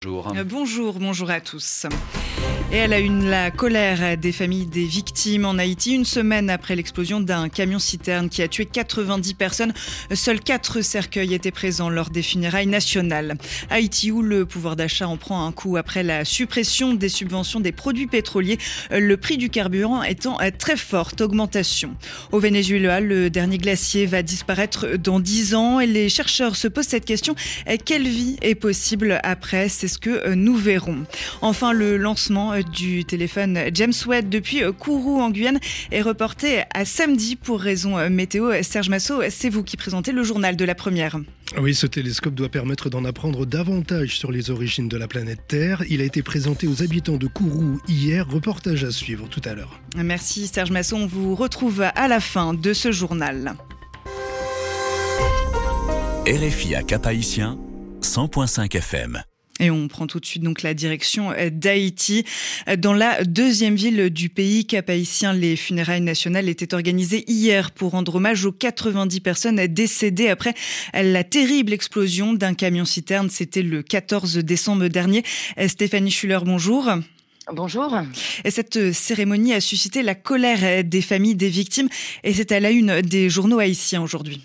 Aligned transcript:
Bonjour. 0.00 0.28
Euh, 0.28 0.44
bonjour, 0.44 1.00
bonjour 1.00 1.28
à 1.28 1.40
tous. 1.40 1.86
Et 2.70 2.76
elle 2.76 2.92
a 2.92 2.98
une 2.98 3.30
la 3.30 3.50
colère 3.50 4.18
des 4.18 4.30
familles 4.30 4.66
des 4.66 4.84
victimes 4.84 5.46
en 5.46 5.56
Haïti 5.56 5.94
une 5.94 6.04
semaine 6.04 6.50
après 6.50 6.76
l'explosion 6.76 7.18
d'un 7.18 7.48
camion 7.48 7.78
citerne 7.78 8.28
qui 8.28 8.42
a 8.42 8.48
tué 8.48 8.66
90 8.66 9.32
personnes. 9.34 9.72
Seuls 10.12 10.40
quatre 10.40 10.82
cercueils 10.82 11.32
étaient 11.32 11.50
présents 11.50 11.88
lors 11.88 12.10
des 12.10 12.22
funérailles 12.22 12.66
nationales. 12.66 13.38
Haïti 13.70 14.12
où 14.12 14.20
le 14.20 14.44
pouvoir 14.44 14.76
d'achat 14.76 15.08
en 15.08 15.16
prend 15.16 15.46
un 15.46 15.52
coup 15.52 15.78
après 15.78 16.02
la 16.02 16.26
suppression 16.26 16.92
des 16.92 17.08
subventions 17.08 17.60
des 17.60 17.72
produits 17.72 18.06
pétroliers, 18.06 18.58
le 18.90 19.16
prix 19.16 19.38
du 19.38 19.48
carburant 19.48 20.02
étant 20.02 20.36
à 20.36 20.50
très 20.50 20.76
forte 20.76 21.22
augmentation. 21.22 21.96
Au 22.32 22.38
Venezuela, 22.38 23.00
le 23.00 23.30
dernier 23.30 23.56
glacier 23.56 24.04
va 24.04 24.22
disparaître 24.22 24.98
dans 24.98 25.20
10 25.20 25.54
ans 25.54 25.80
et 25.80 25.86
les 25.86 26.10
chercheurs 26.10 26.54
se 26.54 26.68
posent 26.68 26.88
cette 26.88 27.06
question 27.06 27.34
quelle 27.88 28.06
vie 28.06 28.36
est 28.42 28.54
possible 28.54 29.18
après? 29.22 29.70
C'est 29.70 29.88
ce 29.88 29.98
que 29.98 30.34
nous 30.34 30.56
verrons. 30.56 31.04
Enfin, 31.40 31.72
le 31.72 31.96
lancement 31.96 32.37
du 32.72 33.04
téléphone 33.04 33.58
James 33.74 33.92
Webb 34.06 34.28
depuis 34.28 34.62
Kourou 34.78 35.20
en 35.20 35.30
Guyane 35.30 35.58
est 35.90 36.02
reporté 36.02 36.62
à 36.72 36.84
samedi 36.84 37.36
pour 37.36 37.60
raison 37.60 38.08
météo. 38.08 38.52
Serge 38.62 38.88
Massot, 38.88 39.22
c'est 39.30 39.48
vous 39.48 39.62
qui 39.62 39.76
présentez 39.76 40.12
le 40.12 40.22
journal 40.22 40.56
de 40.56 40.64
la 40.64 40.74
première. 40.74 41.18
Oui, 41.56 41.74
ce 41.74 41.86
télescope 41.86 42.34
doit 42.34 42.48
permettre 42.48 42.90
d'en 42.90 43.04
apprendre 43.04 43.46
davantage 43.46 44.18
sur 44.18 44.30
les 44.30 44.50
origines 44.50 44.88
de 44.88 44.96
la 44.96 45.08
planète 45.08 45.40
Terre. 45.48 45.82
Il 45.88 46.00
a 46.00 46.04
été 46.04 46.22
présenté 46.22 46.66
aux 46.66 46.82
habitants 46.82 47.16
de 47.16 47.26
Kourou 47.26 47.80
hier. 47.88 48.28
Reportage 48.28 48.84
à 48.84 48.90
suivre 48.90 49.28
tout 49.28 49.42
à 49.44 49.54
l'heure. 49.54 49.80
Merci 49.96 50.46
Serge 50.46 50.70
Masson. 50.70 50.96
On 51.02 51.06
vous 51.06 51.34
retrouve 51.34 51.82
à 51.82 52.08
la 52.08 52.20
fin 52.20 52.54
de 52.54 52.72
ce 52.72 52.92
journal. 52.92 53.54
RFI 56.26 56.74
à 56.74 56.82
Cap-Haïtien, 56.82 57.58
100.5 58.02 58.76
FM. 58.76 59.22
Et 59.60 59.70
on 59.70 59.88
prend 59.88 60.06
tout 60.06 60.20
de 60.20 60.26
suite 60.26 60.42
donc 60.42 60.62
la 60.62 60.74
direction 60.74 61.32
d'Haïti. 61.52 62.24
Dans 62.78 62.94
la 62.94 63.24
deuxième 63.24 63.74
ville 63.74 64.10
du 64.10 64.28
pays 64.28 64.66
cap-haïtien, 64.66 65.32
les 65.32 65.56
funérailles 65.56 66.00
nationales 66.00 66.48
étaient 66.48 66.74
organisées 66.74 67.24
hier 67.26 67.70
pour 67.72 67.92
rendre 67.92 68.16
hommage 68.16 68.44
aux 68.44 68.52
90 68.52 69.20
personnes 69.20 69.66
décédées 69.66 70.28
après 70.28 70.54
la 70.94 71.24
terrible 71.24 71.72
explosion 71.72 72.32
d'un 72.32 72.54
camion-citerne. 72.54 73.30
C'était 73.30 73.62
le 73.62 73.82
14 73.82 74.38
décembre 74.38 74.88
dernier. 74.88 75.24
Stéphanie 75.66 76.10
Schuller, 76.10 76.38
bonjour. 76.44 76.90
Bonjour. 77.52 77.96
Et 78.44 78.50
cette 78.50 78.92
cérémonie 78.92 79.54
a 79.54 79.60
suscité 79.60 80.02
la 80.02 80.14
colère 80.14 80.84
des 80.84 81.00
familles 81.00 81.34
des 81.34 81.48
victimes 81.48 81.88
et 82.22 82.34
c'est 82.34 82.52
à 82.52 82.60
la 82.60 82.70
une 82.70 83.00
des 83.00 83.30
journaux 83.30 83.58
haïtiens 83.58 84.02
aujourd'hui. 84.02 84.42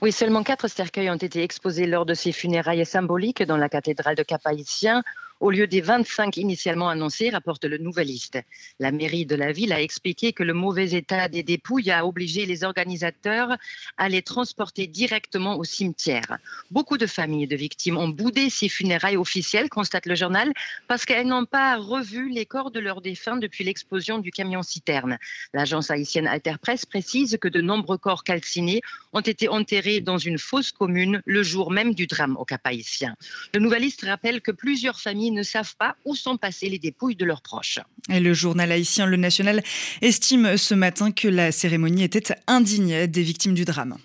Oui, 0.00 0.12
seulement 0.12 0.44
quatre 0.44 0.68
cercueils 0.68 1.10
ont 1.10 1.16
été 1.16 1.42
exposés 1.42 1.86
lors 1.86 2.06
de 2.06 2.14
ces 2.14 2.30
funérailles 2.30 2.86
symboliques 2.86 3.42
dans 3.42 3.56
la 3.56 3.68
cathédrale 3.68 4.14
de 4.14 4.22
Cap-Haïtien 4.22 5.02
au 5.40 5.50
lieu 5.50 5.66
des 5.66 5.80
25 5.80 6.36
initialement 6.36 6.88
annoncés, 6.88 7.30
rapporte 7.30 7.64
le 7.64 7.78
Nouvelliste. 7.78 8.38
La 8.80 8.90
mairie 8.90 9.24
de 9.24 9.36
la 9.36 9.52
ville 9.52 9.72
a 9.72 9.80
expliqué 9.80 10.32
que 10.32 10.42
le 10.42 10.52
mauvais 10.52 10.90
état 10.90 11.28
des 11.28 11.42
dépouilles 11.42 11.90
a 11.90 12.06
obligé 12.06 12.44
les 12.44 12.64
organisateurs 12.64 13.56
à 13.96 14.08
les 14.08 14.22
transporter 14.22 14.86
directement 14.86 15.56
au 15.56 15.64
cimetière. 15.64 16.38
Beaucoup 16.70 16.98
de 16.98 17.06
familles 17.06 17.46
de 17.46 17.56
victimes 17.56 17.98
ont 17.98 18.08
boudé 18.08 18.50
ces 18.50 18.68
funérailles 18.68 19.16
officielles, 19.16 19.68
constate 19.68 20.06
le 20.06 20.16
journal, 20.16 20.52
parce 20.88 21.04
qu'elles 21.04 21.26
n'ont 21.26 21.44
pas 21.44 21.76
revu 21.76 22.30
les 22.30 22.46
corps 22.46 22.70
de 22.70 22.80
leurs 22.80 23.00
défunts 23.00 23.36
depuis 23.36 23.64
l'explosion 23.64 24.18
du 24.18 24.32
camion 24.32 24.62
citerne. 24.62 25.18
L'agence 25.54 25.90
haïtienne 25.90 26.26
Alterpresse 26.26 26.84
précise 26.84 27.38
que 27.40 27.48
de 27.48 27.60
nombreux 27.60 27.98
corps 27.98 28.24
calcinés 28.24 28.82
ont 29.12 29.20
été 29.20 29.48
enterrés 29.48 30.00
dans 30.00 30.18
une 30.18 30.38
fosse 30.38 30.72
commune 30.72 31.22
le 31.24 31.42
jour 31.42 31.70
même 31.70 31.94
du 31.94 32.06
drame 32.06 32.36
au 32.36 32.44
Cap 32.44 32.62
haïtien. 32.64 33.14
Le 33.54 33.60
Nouvelliste 33.60 34.04
rappelle 34.04 34.40
que 34.40 34.50
plusieurs 34.50 35.00
familles 35.00 35.27
ne 35.32 35.42
savent 35.42 35.76
pas 35.76 35.96
où 36.04 36.14
sont 36.14 36.36
passées 36.36 36.68
les 36.68 36.78
dépouilles 36.78 37.16
de 37.16 37.24
leurs 37.24 37.42
proches. 37.42 37.78
Le 38.08 38.32
journal 38.32 38.72
haïtien 38.72 39.06
Le 39.06 39.16
National 39.16 39.62
estime 40.02 40.56
ce 40.56 40.74
matin 40.74 41.12
que 41.12 41.28
la 41.28 41.52
cérémonie 41.52 42.04
était 42.04 42.34
indigne 42.46 43.06
des 43.06 43.22
victimes 43.22 43.54
du 43.54 43.64
drame. 43.64 43.96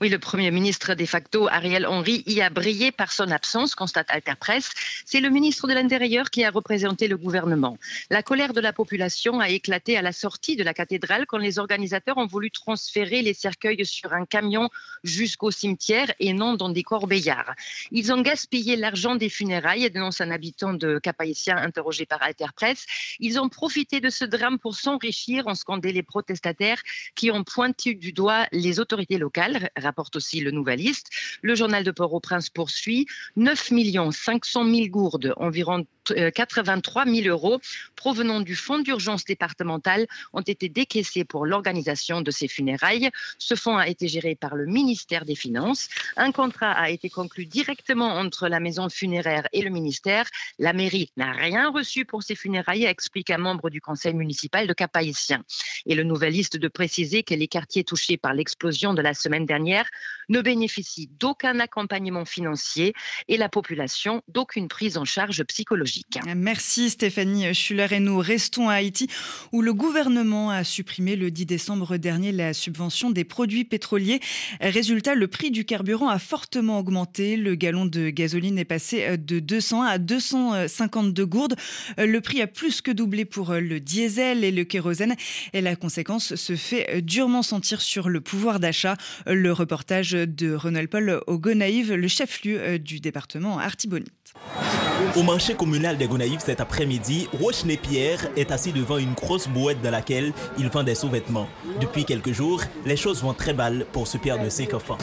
Oui, 0.00 0.08
le 0.08 0.18
Premier 0.18 0.50
ministre 0.50 0.94
de 0.94 1.04
facto, 1.06 1.48
Ariel 1.48 1.86
Henry, 1.86 2.22
y 2.26 2.40
a 2.40 2.50
brillé 2.50 2.92
par 2.92 3.12
son 3.12 3.30
absence, 3.30 3.74
constate 3.74 4.06
Alterpresse. 4.10 4.70
C'est 5.04 5.20
le 5.20 5.30
ministre 5.30 5.66
de 5.66 5.74
l'Intérieur 5.74 6.30
qui 6.30 6.44
a 6.44 6.50
représenté 6.50 7.08
le 7.08 7.16
gouvernement. 7.16 7.78
La 8.10 8.22
colère 8.22 8.52
de 8.52 8.60
la 8.60 8.72
population 8.72 9.40
a 9.40 9.48
éclaté 9.48 9.96
à 9.96 10.02
la 10.02 10.12
sortie 10.12 10.56
de 10.56 10.62
la 10.62 10.74
cathédrale 10.74 11.26
quand 11.26 11.38
les 11.38 11.58
organisateurs 11.58 12.16
ont 12.18 12.26
voulu 12.26 12.50
transférer 12.50 13.22
les 13.22 13.34
cercueils 13.34 13.84
sur 13.84 14.12
un 14.12 14.24
camion 14.24 14.70
jusqu'au 15.04 15.50
cimetière 15.50 16.12
et 16.20 16.32
non 16.32 16.54
dans 16.54 16.68
des 16.68 16.82
corbeillards. 16.82 17.54
Ils 17.90 18.12
ont 18.12 18.22
gaspillé 18.22 18.76
l'argent 18.76 19.14
des 19.14 19.28
funérailles, 19.28 19.90
dénonce 19.90 20.20
un 20.20 20.30
habitant 20.30 20.72
de 20.72 20.98
Cap-Haïtien 20.98 21.56
interrogé 21.56 22.06
par 22.06 22.22
Alterpresse. 22.22 22.86
Ils 23.20 23.38
ont 23.38 23.48
profité 23.48 24.00
de 24.00 24.10
ce 24.10 24.24
drame 24.24 24.58
pour 24.58 24.74
s'enrichir, 24.74 25.46
en 25.46 25.54
scandé 25.54 25.92
les 25.92 26.02
protestataires 26.02 26.82
qui 27.14 27.30
ont 27.30 27.44
pointé 27.44 27.94
du 27.94 28.12
doigt 28.12 28.46
les 28.52 28.80
autorités 28.80 29.18
locales 29.18 29.65
rapporte 29.76 30.16
aussi 30.16 30.40
le 30.40 30.50
Nouveliste. 30.50 31.10
Le 31.42 31.54
journal 31.54 31.84
de 31.84 31.90
Port-au-Prince 31.90 32.50
poursuit 32.50 33.06
9 33.36 33.72
500 34.12 34.64
000 34.64 34.86
gourdes, 34.88 35.34
environ 35.36 35.86
83 36.14 37.04
000 37.06 37.28
euros 37.28 37.60
provenant 37.96 38.40
du 38.40 38.54
fonds 38.54 38.78
d'urgence 38.78 39.24
départemental 39.24 40.06
ont 40.32 40.40
été 40.40 40.68
décaissés 40.68 41.24
pour 41.24 41.46
l'organisation 41.46 42.20
de 42.20 42.30
ces 42.30 42.48
funérailles. 42.48 43.10
Ce 43.38 43.54
fonds 43.54 43.76
a 43.76 43.88
été 43.88 44.08
géré 44.08 44.34
par 44.34 44.54
le 44.54 44.66
ministère 44.66 45.24
des 45.24 45.34
Finances. 45.34 45.88
Un 46.16 46.32
contrat 46.32 46.72
a 46.72 46.90
été 46.90 47.10
conclu 47.10 47.46
directement 47.46 48.14
entre 48.14 48.48
la 48.48 48.60
maison 48.60 48.88
funéraire 48.88 49.48
et 49.52 49.62
le 49.62 49.70
ministère. 49.70 50.26
La 50.58 50.72
mairie 50.72 51.10
n'a 51.16 51.32
rien 51.32 51.70
reçu 51.70 52.04
pour 52.04 52.22
ces 52.22 52.34
funérailles, 52.34 52.84
explique 52.84 53.30
un 53.30 53.38
membre 53.38 53.70
du 53.70 53.80
conseil 53.80 54.14
municipal 54.14 54.66
de 54.66 54.72
Cap-Haïtien. 54.72 55.42
Et 55.86 55.94
le 55.94 56.04
nouveliste 56.04 56.56
de 56.56 56.68
préciser 56.68 57.22
que 57.22 57.34
les 57.34 57.48
quartiers 57.48 57.84
touchés 57.84 58.16
par 58.16 58.34
l'explosion 58.34 58.94
de 58.94 59.02
la 59.02 59.14
semaine 59.14 59.46
dernière 59.46 59.55
ne 60.28 60.40
bénéficient 60.40 61.08
d'aucun 61.20 61.60
accompagnement 61.60 62.24
financier 62.24 62.94
et 63.28 63.36
la 63.36 63.48
population 63.48 64.22
d'aucune 64.28 64.68
prise 64.68 64.96
en 64.96 65.04
charge 65.04 65.42
psychologique. 65.44 66.18
Merci 66.34 66.90
Stéphanie 66.90 67.54
Schuller 67.54 67.88
et 67.92 68.00
nous 68.00 68.18
restons 68.18 68.68
à 68.68 68.74
Haïti 68.74 69.08
où 69.52 69.62
le 69.62 69.72
gouvernement 69.72 70.50
a 70.50 70.64
supprimé 70.64 71.16
le 71.16 71.30
10 71.30 71.46
décembre 71.46 71.96
dernier 71.96 72.32
la 72.32 72.54
subvention 72.54 73.10
des 73.10 73.24
produits 73.24 73.64
pétroliers. 73.64 74.20
Résultat, 74.60 75.14
le 75.14 75.28
prix 75.28 75.50
du 75.50 75.64
carburant 75.64 76.08
a 76.08 76.18
fortement 76.18 76.78
augmenté. 76.78 77.36
Le 77.36 77.54
gallon 77.54 77.86
de 77.86 78.10
gasoline 78.10 78.58
est 78.58 78.64
passé 78.64 79.16
de 79.16 79.38
200 79.38 79.82
à 79.82 79.98
252 79.98 81.26
gourdes. 81.26 81.56
Le 81.98 82.18
prix 82.20 82.42
a 82.42 82.46
plus 82.46 82.80
que 82.80 82.90
doublé 82.90 83.24
pour 83.24 83.54
le 83.54 83.80
diesel 83.80 84.44
et 84.44 84.50
le 84.50 84.64
kérosène 84.64 85.14
et 85.52 85.60
la 85.60 85.76
conséquence 85.76 86.34
se 86.34 86.56
fait 86.56 87.02
durement 87.02 87.42
sentir 87.42 87.80
sur 87.80 88.08
le 88.08 88.20
pouvoir 88.20 88.60
d'achat. 88.60 88.96
Reportage 89.50 90.12
de 90.12 90.54
Ronald 90.54 90.88
Paul 90.88 91.20
au 91.26 91.38
Gonaïve, 91.38 91.94
le 91.94 92.08
chef-lieu 92.08 92.78
du 92.78 93.00
département 93.00 93.58
Artibonite. 93.58 94.34
Au 95.16 95.22
marché 95.22 95.54
communal 95.54 95.98
des 95.98 96.06
Gonaïves 96.06 96.40
cet 96.40 96.60
après-midi, 96.60 97.28
Roche 97.40 97.64
Pierre 97.82 98.28
est 98.36 98.50
assis 98.50 98.72
devant 98.72 98.96
une 98.96 99.12
grosse 99.12 99.46
boîte 99.48 99.82
dans 99.82 99.90
laquelle 99.90 100.32
il 100.58 100.68
vend 100.68 100.82
des 100.84 100.94
sous-vêtements. 100.94 101.48
Depuis 101.80 102.04
quelques 102.04 102.32
jours, 102.32 102.62
les 102.86 102.96
choses 102.96 103.22
vont 103.22 103.34
très 103.34 103.52
mal 103.52 103.86
pour 103.92 104.06
ce 104.06 104.16
père 104.16 104.42
de 104.42 104.48
cinq 104.48 104.72
enfants. 104.74 104.96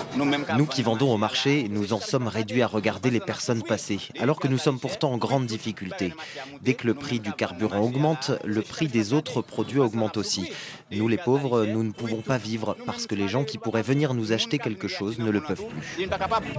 Nous 0.58 0.66
qui 0.66 0.82
vendons 0.82 1.14
au 1.14 1.18
marché, 1.18 1.68
nous 1.70 1.94
en 1.94 2.00
sommes 2.00 2.28
réduits 2.28 2.64
à 2.64 2.68
regarder 2.68 3.12
les 3.12 3.20
personnes 3.20 3.62
passer, 3.62 4.00
alors 4.20 4.40
que 4.40 4.48
nous 4.48 4.58
sommes 4.58 4.80
pourtant 4.80 5.12
en 5.12 5.18
grande 5.18 5.46
difficulté. 5.46 6.14
Dès 6.62 6.74
que 6.74 6.88
le 6.88 6.96
prix 6.96 7.20
du 7.20 7.32
carburant 7.32 7.82
augmente, 7.82 8.32
le 8.44 8.62
prix 8.62 8.88
des 8.88 9.14
autres 9.14 9.42
produits 9.42 9.80
augmente 9.80 10.18
aussi. 10.18 10.50
Nous 10.92 11.08
les 11.08 11.18
pauvres, 11.18 11.66
nous 11.66 11.84
ne 11.84 11.92
pouvons 11.92 12.22
pas 12.22 12.38
vivre 12.38 12.76
parce 12.86 13.08
que 13.08 13.16
les 13.16 13.28
gens 13.28 13.44
qui 13.44 13.58
pourraient 13.58 13.82
venir 13.82 14.14
nous 14.14 14.32
acheter 14.32 14.58
quelque 14.58 14.88
chose 14.88 15.20
ne 15.20 15.30
le 15.30 15.42
peuvent 15.42 15.66
plus. 15.66 16.08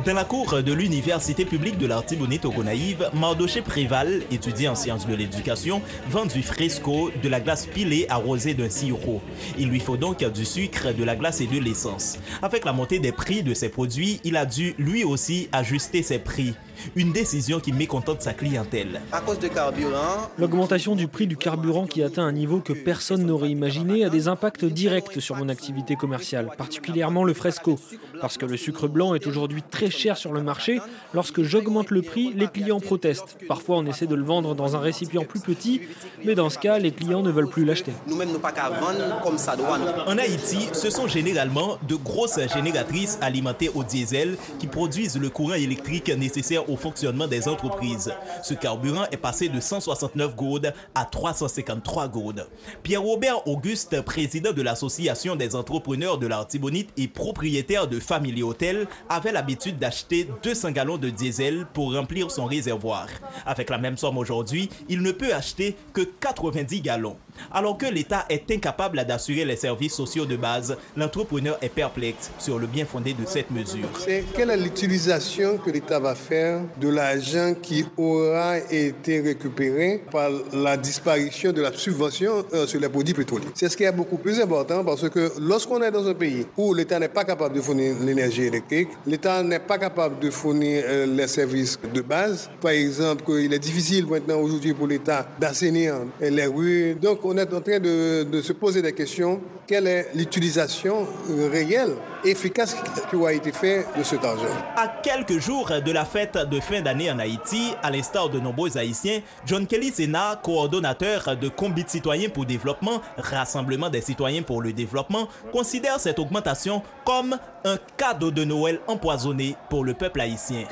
Dans 0.05 0.15
la 0.15 0.25
cour 0.25 0.63
de 0.63 0.73
l'université 0.73 1.45
publique 1.45 1.79
de 1.79 1.87
l'Artibonite 1.87 2.45
au 2.45 2.53
Gonaïve, 2.53 3.09
Mardoché 3.25 3.63
Préval, 3.63 4.21
étudiant 4.31 4.73
en 4.73 4.75
sciences 4.75 5.07
de 5.07 5.15
l'éducation, 5.15 5.81
vend 6.11 6.27
du 6.27 6.43
fresco, 6.43 7.11
de 7.23 7.29
la 7.31 7.41
glace 7.41 7.65
pilée 7.65 8.05
arrosée 8.11 8.53
d'un 8.53 8.69
sirop. 8.69 9.23
Il 9.59 9.71
lui 9.71 9.81
faut 9.81 9.97
donc 9.97 10.23
du 10.23 10.45
sucre, 10.45 10.93
de 10.93 11.03
la 11.05 11.17
glace 11.17 11.41
et 11.41 11.47
de 11.47 11.59
l'essence. 11.59 12.19
Avec 12.43 12.67
la 12.67 12.75
montée 12.75 12.99
des 12.99 13.13
prix 13.13 13.43
de 13.43 13.55
ses 13.55 13.71
produits, 13.71 14.21
il 14.25 14.37
a 14.37 14.45
dû 14.45 14.75
lui 14.77 15.05
aussi 15.05 15.49
ajuster 15.53 16.03
ses 16.03 16.19
prix. 16.19 16.53
Une 16.97 17.13
décision 17.13 17.61
qui 17.61 17.73
mécontente 17.73 18.23
sa 18.23 18.33
clientèle. 18.33 19.01
À 19.13 19.21
cause 19.21 19.39
de 19.39 19.49
carburant, 19.49 20.31
L'augmentation 20.39 20.95
du 20.95 21.09
prix 21.09 21.27
du 21.27 21.37
carburant 21.37 21.87
qui 21.87 22.03
atteint 22.03 22.25
un 22.25 22.33
niveau 22.33 22.61
que 22.61 22.73
personne 22.73 23.25
n'aurait 23.25 23.51
imaginé 23.51 24.05
a 24.05 24.11
des 24.11 24.29
impacts 24.29 24.65
directs 24.65 25.21
sur 25.21 25.37
mon 25.37 25.49
activité 25.49 25.97
commerciale, 25.97 26.51
particulièrement 26.57 27.25
le 27.25 27.35
fresco. 27.35 27.79
Parce 28.21 28.39
que 28.39 28.47
le 28.47 28.57
sucre 28.57 28.89
blanc 28.89 29.15
est 29.15 29.27
aujourd'hui 29.27 29.63
très 29.63 29.91
cher 29.91 30.17
sur 30.17 30.33
le 30.33 30.43
marché, 30.43 30.81
lorsque 31.13 31.43
j'augmente 31.43 31.91
le 31.91 32.03
prix, 32.03 32.33
les 32.35 32.49
clients 32.49 32.81
protestent. 32.81 33.39
Parfois, 33.49 33.79
on 33.79 33.87
essaie 33.87 34.07
de 34.07 34.15
le 34.15 34.25
vendre 34.25 34.55
dans 34.55 34.77
un 34.77 34.81
récipient 34.81 35.25
plus 35.25 35.41
petit, 35.41 35.81
mais 36.25 36.35
dans 36.35 36.51
ce 36.51 36.59
cas, 36.59 36.79
les 36.79 36.93
clients 36.93 37.23
ne 37.23 37.31
veulent 37.31 37.49
plus 37.49 37.65
l'acheter. 37.65 37.93
nous-mêmes, 38.07 38.33
nous 38.33 38.39
pas 38.39 38.53
qu'à 38.53 38.71
vendre 38.71 39.21
comme 39.23 39.39
ça 39.39 39.57
doit. 39.57 39.79
nous. 39.79 39.87
En 40.07 40.19
Haïti, 40.19 40.69
ce 40.73 40.91
sont 40.91 41.09
généralement 41.09 41.79
de 41.89 41.95
grosses 41.95 42.41
génératrices 42.55 43.19
alimentées 43.21 43.71
au 43.75 43.85
diesel 43.85 44.37
qui 44.59 44.67
produisent 44.67 45.19
le 45.19 45.31
courant 45.31 45.55
électrique 45.55 46.09
nécessaire 46.17 46.69
aux 46.71 46.74
au 46.75 46.77
fonctionnement 46.77 47.29
des 47.29 47.49
entreprises. 47.49 48.13
Ce 48.43 48.53
carburant 48.53 49.05
est 49.13 49.17
passé 49.17 49.49
de 49.49 49.61
169 49.61 50.35
gourdes 50.35 50.75
à 50.95 51.05
353 51.05 52.09
gourdes. 52.09 52.49
Pierre-Robert 52.83 53.47
Auguste, 53.47 54.01
président 54.03 54.53
de 54.53 54.61
l'Association 54.61 55.37
des 55.37 55.55
entrepreneurs 55.55 56.19
de 56.19 56.27
l'Artibonite 56.27 56.91
et 56.97 57.07
propriétaire 57.07 57.87
de 57.87 58.01
Family 58.01 58.43
Hotel, 58.43 58.89
avait 59.09 59.31
l'habitude 59.31 59.79
d'acheter 59.79 60.29
200 60.43 60.73
gallons 60.73 60.99
de 60.99 61.11
diesel 61.11 61.65
pour 61.73 61.95
remplir 61.95 62.33
son 62.33 62.47
réservoir. 62.47 63.07
Avec 63.47 63.71
la 63.71 63.79
même 63.79 63.97
somme 63.97 64.19
aujourd'hui, 64.19 64.69
il 64.89 65.01
ne 65.01 65.13
peut 65.13 65.33
acheter 65.33 65.77
que 65.93 66.03
90 66.03 66.81
gallons. 66.81 67.17
Alors 67.53 67.79
que 67.79 67.87
l'État 67.87 68.25
est 68.29 68.51
incapable 68.51 69.05
d'assurer 69.05 69.45
les 69.45 69.57
services 69.57 69.95
sociaux 69.95 70.27
de 70.27 70.37
base, 70.37 70.77
l'entrepreneur 70.97 71.59
est 71.63 71.69
perplexe 71.69 72.31
sur 72.39 72.59
le 72.59 72.67
bien 72.67 72.85
fondé 72.85 73.15
de 73.15 73.25
cette 73.27 73.51
mesure. 73.51 73.89
C'est 73.99 74.25
quelle 74.35 74.51
est 74.51 74.57
l'utilisation 74.57 75.59
que 75.59 75.71
l'État 75.71 75.99
va 75.99 76.15
faire 76.15 76.61
de 76.81 76.89
l'argent 76.89 77.55
qui 77.61 77.85
aura 77.97 78.59
été 78.59 79.21
récupéré 79.21 80.03
par 80.11 80.31
la 80.53 80.77
disparition 80.77 81.53
de 81.53 81.63
la 81.63 81.73
subvention 81.73 82.45
euh, 82.53 82.67
sur 82.67 82.81
les 82.81 82.89
produits 82.89 83.15
pétroliers? 83.15 83.49
C'est 83.55 83.69
ce 83.69 83.77
qui 83.77 83.85
est 83.85 83.93
beaucoup 83.93 84.19
plus 84.19 84.41
important 84.41 84.85
parce 84.85 85.09
que 85.09 85.33
lorsqu'on 85.41 85.83
est 85.83 85.91
dans 85.91 86.07
un 86.07 86.15
pays 86.15 86.47
où 86.57 86.75
l'État 86.75 86.99
n'est 86.99 87.09
pas 87.09 87.25
capable 87.25 87.55
de 87.55 87.61
fournir 87.61 87.97
l'énergie 88.01 88.45
électrique, 88.45 88.89
l'État 89.07 89.43
n'est 89.43 89.61
pas 89.61 89.79
capable 89.79 90.19
de 90.19 90.31
fournir 90.31 90.83
euh, 90.87 91.07
les 91.07 91.29
services 91.29 91.79
de 91.93 92.01
base, 92.01 92.51
par 92.61 92.73
exemple, 92.73 93.25
il 93.29 93.53
est 93.53 93.59
difficile 93.59 94.07
maintenant 94.07 94.41
aujourd'hui 94.41 94.75
pour 94.75 94.87
l'État 94.87 95.27
d'assainir 95.39 95.97
les 96.21 96.47
rues. 96.47 96.97
On 97.25 97.37
est 97.37 97.53
en 97.53 97.61
train 97.61 97.81
de, 97.81 98.41
se 98.43 98.53
poser 98.53 98.83
des 98.83 98.93
questions. 98.93 99.41
Quelle 99.67 99.87
est 99.87 100.11
l'utilisation 100.15 101.07
réelle, 101.51 101.95
efficace 102.25 102.75
qui 103.11 103.17
a 103.17 103.33
été 103.33 103.53
faite 103.53 103.87
de 103.97 104.03
cet 104.03 104.25
argent 104.25 104.45
À 104.77 104.89
quelques 104.89 105.39
jours 105.39 105.71
de 105.85 105.93
la 105.93 106.05
fête 106.05 106.37
de 106.37 106.61
fin 106.61 106.81
d'année 106.81 107.11
en 107.11 107.19
Haïti, 107.19 107.73
à 107.83 107.91
l'instar 107.91 108.29
de 108.29 108.41
nombreux 108.41 108.77
Haïtiens, 108.77 109.21
John 109.47 109.67
Kelly 109.67 109.91
Sena, 109.91 110.41
coordonnateur 110.43 111.37
de 111.37 111.49
Combit 111.49 111.85
Citoyens 111.87 112.29
pour 112.29 112.47
Développement, 112.47 113.03
Rassemblement 113.17 113.91
des 113.91 114.01
citoyens 114.01 114.43
pour 114.43 114.63
le 114.63 114.73
développement, 114.73 115.29
considère 115.53 116.01
cette 116.01 116.19
augmentation 116.19 116.83
comme 117.05 117.37
un 117.65 117.79
cadeau 117.97 118.31
de 118.31 118.45
Noël 118.45 118.81
empoisonné 118.87 119.57
pour 119.71 119.85
le 119.85 119.95
peuple 119.95 120.21
haïtien. 120.21 120.65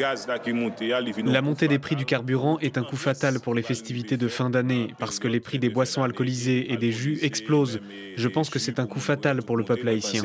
La 1.25 1.43
montée 1.43 1.69
des 1.69 1.79
prix 1.79 1.97
du 1.97 2.05
carburant 2.05 2.59
est 2.61 2.77
un 2.77 2.83
coup 2.83 2.97
fatal 2.97 3.41
pour 3.41 3.55
les 3.55 3.63
festivités 3.63 4.17
de 4.17 4.29
fin 4.29 4.51
d'année 4.51 4.95
parce 4.99 5.19
que 5.19 5.29
les 5.29 5.41
prix 5.41 5.59
des 5.59 5.71
boissons 5.71 6.03
alcoolisées 6.03 6.73
et 6.73 6.77
des 6.77 6.93
jus 6.93 7.19
explosent. 7.23 7.81
Je 8.17 8.29
pense 8.29 8.51
que 8.51 8.59
c'est 8.59 8.79
un 8.79 8.87
coup 8.87 9.01
fatal 9.01 9.43
pour 9.43 9.57
le 9.57 9.65
peuple 9.65 9.89
haïtien. 9.89 10.23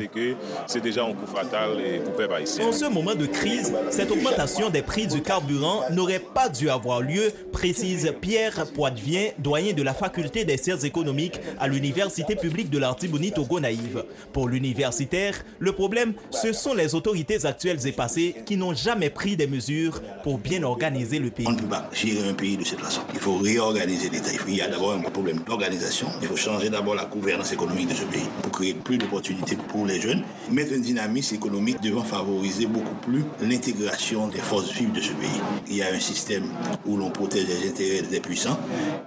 C'est 0.66 0.80
déjà 0.80 1.04
un 1.04 1.14
coup 1.18 1.26
fatal 1.26 1.70
pour 1.70 2.12
le 2.12 2.16
peuple 2.16 2.34
haïtien. 2.34 2.66
En 2.66 2.72
ce 2.72 2.84
moment 2.86 3.14
de 3.14 3.26
crise, 3.26 3.72
cette 3.90 4.10
augmentation 4.10 4.70
des 4.70 4.82
prix 4.82 5.06
du 5.06 5.22
carburant 5.22 5.82
n'aurait 5.90 6.22
pas 6.34 6.48
dû 6.48 6.70
avoir 6.70 7.00
lieu, 7.00 7.32
précise 7.52 8.12
Pierre 8.20 8.66
Poitvien, 8.74 9.30
doyen 9.38 9.72
de 9.72 9.82
la 9.82 9.94
faculté 9.94 10.44
des 10.44 10.56
sciences 10.56 10.84
économiques 10.84 11.40
à 11.58 11.68
l'Université 11.68 12.36
publique 12.36 12.70
de 12.70 12.78
l'Artibonite 12.78 13.38
au 13.38 13.44
Gonaïve. 13.44 14.04
Pour 14.32 14.48
l'universitaire, 14.48 15.44
le 15.58 15.72
problème, 15.72 16.14
ce 16.30 16.52
sont 16.52 16.74
les 16.74 16.94
autorités 16.94 17.44
actuelles 17.44 17.86
et 17.86 17.92
passées 17.92 18.34
qui 18.46 18.56
n'ont 18.56 18.74
jamais 18.74 19.10
pris 19.10 19.36
des 19.36 19.46
mesures 19.46 20.00
pour 20.22 20.38
bien 20.38 20.62
organiser 20.62 21.18
le 21.18 21.30
pays. 21.30 21.46
On 21.48 21.52
ne 21.52 21.58
peut 21.58 21.66
pas 21.66 21.88
gérer 21.92 22.28
un 22.28 22.34
pays 22.34 22.56
de 22.56 22.64
cette 22.64 22.80
façon. 22.80 23.00
Il 23.14 23.20
faut 23.20 23.36
réorganiser 23.36 24.08
l'État. 24.10 24.30
Il 24.46 24.56
y 24.56 24.60
a 24.60 24.68
d'abord 24.68 24.92
un 24.92 25.00
problème 25.00 25.40
d'organisation. 25.46 26.08
Il 26.22 26.28
faut 26.28 26.36
changer 26.36 26.70
d'abord 26.70 26.94
la 26.94 27.04
gouvernance 27.04 27.52
économique 27.52 27.88
de 27.88 27.94
ce 27.94 28.04
pays 28.04 28.28
pour 28.42 28.52
créer 28.52 28.74
plus 28.74 28.98
d'opportunités 28.98 29.56
pour 29.68 29.86
les 29.86 30.00
jeunes, 30.00 30.22
mettre 30.50 30.72
un 30.72 30.78
dynamisme 31.08 31.36
économique 31.36 31.80
devant 31.80 32.02
favoriser 32.02 32.66
beaucoup 32.66 32.94
plus 32.96 33.24
l'intégration 33.40 34.28
des 34.28 34.38
forces 34.38 34.70
vives 34.72 34.92
de 34.92 35.00
ce 35.00 35.12
pays. 35.12 35.40
Il 35.68 35.76
y 35.76 35.82
a 35.82 35.92
un 35.92 36.00
système 36.00 36.44
où 36.86 36.96
l'on 36.96 37.10
protège 37.10 37.46
les 37.46 37.68
intérêts 37.68 38.02
des 38.02 38.20
puissants, 38.20 38.58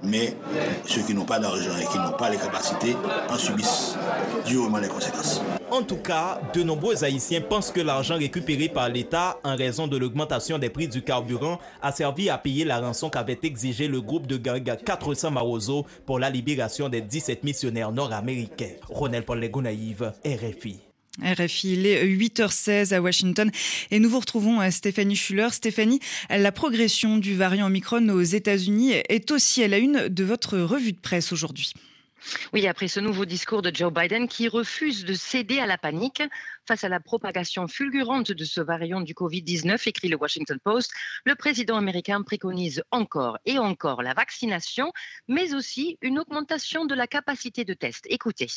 mais 0.04 0.36
ceux 0.86 1.02
qui 1.02 1.14
n'ont 1.14 1.26
pas 1.26 1.40
d'argent 1.40 1.78
et 1.80 1.86
qui 1.86 1.98
n'ont 1.98 2.18
pas 2.18 2.30
les 2.30 2.38
capacités 2.38 2.96
en 3.30 3.38
subissent 3.38 3.96
durement 4.46 4.80
les 4.80 4.88
conséquences. 4.88 5.42
En 5.70 5.84
tout 5.84 5.98
cas, 5.98 6.42
de 6.54 6.64
nombreux 6.64 7.04
Haïtiens 7.04 7.42
pensent 7.42 7.72
que 7.72 7.80
l'argent 7.80 8.18
récupéré 8.18 8.68
par 8.68 8.90
l'État 8.90 9.38
en 9.44 9.56
raison 9.56 9.88
de 9.88 9.96
l'augmentation 9.96 10.58
des 10.58 10.70
prix 10.70 10.88
du 10.88 11.02
carburant 11.02 11.60
a 11.82 11.92
servi 11.92 12.30
à 12.30 12.38
payer 12.38 12.66
la 12.66 12.80
rançon 12.80 13.10
qu'avait 13.10 13.40
exigé 13.44 13.88
le 13.88 14.02
groupe 14.02 14.28
de 14.28 14.38
gang 14.38 14.62
400 14.84 15.32
Marozo 15.32 15.86
pour 16.06 16.20
la 16.20 16.30
libération 16.30 16.90
des 16.90 17.02
17 17.02 17.44
missionnaires 17.44 17.92
nord-américains. 17.92 18.74
Ronel 18.90 19.24
Paul 19.24 19.40
Legonaïve, 19.40 20.12
RFI. 20.26 20.91
RFI, 21.22 21.74
il 21.74 21.86
est 21.86 22.06
8h16 22.06 22.94
à 22.94 23.02
Washington 23.02 23.52
et 23.92 24.00
nous 24.00 24.10
vous 24.10 24.20
retrouvons 24.20 24.60
à 24.60 24.72
Stéphanie 24.72 25.16
Schuller. 25.16 25.50
Stéphanie, 25.52 26.00
la 26.30 26.52
progression 26.52 27.18
du 27.18 27.36
variant 27.36 27.68
Omicron 27.68 28.10
aux 28.10 28.22
États-Unis 28.22 28.94
est 29.10 29.32
aussi 29.32 29.64
à 29.64 29.68
la 29.68 29.78
une 29.78 30.08
de 30.08 30.24
votre 30.24 30.58
revue 30.58 30.94
de 30.94 31.00
presse 31.00 31.32
aujourd'hui. 31.32 31.74
Oui, 32.54 32.68
après 32.68 32.88
ce 32.88 33.00
nouveau 33.00 33.26
discours 33.26 33.62
de 33.62 33.72
Joe 33.74 33.92
Biden 33.92 34.28
qui 34.28 34.48
refuse 34.48 35.06
de 35.06 35.14
céder 35.14 35.60
à 35.60 35.66
la 35.66 35.78
panique 35.78 36.22
face 36.68 36.84
à 36.84 36.90
la 36.90 37.00
propagation 37.00 37.68
fulgurante 37.68 38.32
de 38.32 38.44
ce 38.44 38.62
variant 38.62 39.02
du 39.02 39.14
Covid-19, 39.14 39.82
écrit 39.88 40.08
le 40.08 40.18
Washington 40.18 40.60
Post, 40.64 40.92
le 41.26 41.36
président 41.36 41.78
américain 41.78 42.22
préconise 42.22 42.84
encore 42.92 43.40
et 43.46 43.58
encore 43.58 44.04
la 44.04 44.14
vaccination, 44.14 44.92
mais 45.28 45.54
aussi 45.54 45.98
une 46.02 46.20
augmentation 46.20 46.86
de 46.86 46.94
la 46.94 47.08
capacité 47.08 47.66
de 47.66 47.74
test. 47.74 48.06
Écoutez. 48.10 48.48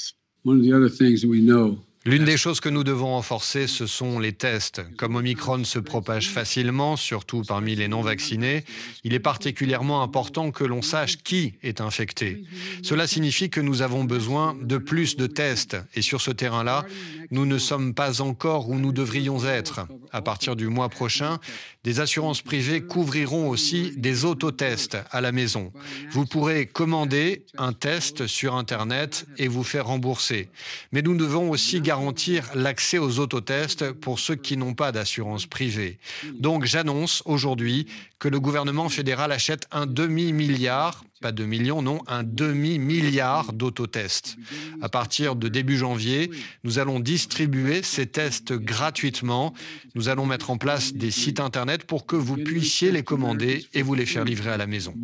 L'une 2.07 2.27
des 2.27 2.37
choses 2.37 2.61
que 2.61 2.69
nous 2.69 2.85
devons 2.85 3.15
renforcer, 3.15 3.67
ce 3.67 3.87
sont 3.87 4.19
les 4.19 4.35
tests. 4.35 4.83
Comme 4.99 5.17
Omicron 5.17 5.65
se 5.65 5.79
propage 5.79 6.29
facilement, 6.29 6.97
surtout 6.97 7.41
parmi 7.41 7.75
les 7.77 7.89
non-vaccinés, 7.89 8.67
il 9.05 9.15
est 9.15 9.21
particulièrement 9.21 10.03
important 10.03 10.51
que 10.51 10.65
l'on 10.65 10.83
sache 10.83 11.17
qui 11.17 11.55
est 11.63 11.81
infecté. 11.81 12.45
Cela 12.83 13.07
signifie 13.07 13.49
que 13.49 13.63
nous 13.63 13.81
avons 13.81 14.05
besoin 14.05 14.55
de 14.61 14.77
plus 14.77 15.17
de 15.17 15.27
tests. 15.27 15.79
Et 15.95 16.03
sur 16.03 16.21
ce 16.21 16.31
terrain-là, 16.31 16.85
nous 17.31 17.47
ne 17.47 17.57
sommes 17.57 17.95
pas 17.95 18.21
encore 18.21 18.69
où 18.69 18.79
nous 18.79 18.93
devrions 18.93 19.43
être. 19.47 19.87
À 20.13 20.21
partir 20.21 20.57
du 20.57 20.69
mois 20.69 20.91
prochain, 20.91 21.41
des 21.85 22.01
assurances 22.01 22.43
privées 22.43 22.81
couvriront 22.81 23.49
aussi 23.49 23.93
des 23.97 24.25
autotests 24.25 24.97
à 25.11 25.21
la 25.21 25.33
maison. 25.33 25.73
Vous 26.11 26.27
pourrez 26.27 26.67
commander 26.67 27.45
un 27.59 27.73
test 27.73 28.27
sur 28.27 28.55
Internet 28.55 29.27
et 29.39 29.49
vous 29.49 29.65
faire 29.65 29.87
rembourser. 29.87 30.49
Mais 30.93 31.03
nous 31.03 31.17
devons 31.17 31.51
aussi 31.51 31.81
garantir 31.81 32.51
l'accès 32.55 32.99
aux 32.99 33.19
autotests 33.19 33.93
pour 33.93 34.19
ceux 34.19 34.35
qui 34.35 34.57
n'ont 34.57 34.75
pas 34.75 34.93
d'assurance 34.93 35.47
privée. 35.47 35.99
Donc 36.33 36.65
j'annonce 36.65 37.23
aujourd'hui 37.27 37.87
que 38.19 38.29
le 38.29 38.41
gouvernement 38.41 38.89
fédéral 38.89 39.33
achète 39.33 39.67
un 39.71 39.85
demi-milliard, 39.85 41.05
pas 41.25 41.33
de 41.33 41.47
millions, 41.47 41.81
non, 41.81 42.03
un 42.07 42.23
demi-milliard 42.23 43.55
d'autotests. 43.55 44.37
À 44.83 44.91
partir 44.91 45.37
de 45.37 45.49
début 45.49 45.79
janvier, 45.79 46.31
nous 46.65 46.79
allons 46.79 47.01
distribuer 47.01 47.83
ces 47.83 48.05
tests 48.05 48.53
gratuitement. 48.53 49.55
Nous 49.95 50.11
allons 50.11 50.27
mettre 50.27 50.51
en 50.51 50.59
place 50.59 50.93
des 50.93 51.11
sites 51.11 51.41
Internet 51.41 51.85
pour 51.85 52.05
que 52.05 52.15
vous 52.15 52.37
puissiez 52.37 52.93
les 52.93 53.03
commander 53.03 53.65
et 53.73 53.81
vous 53.81 53.95
les 53.95 54.05
faire 54.05 54.27
livrer 54.27 54.51
à 54.51 54.59
la 54.59 54.67
maison. 54.67 54.95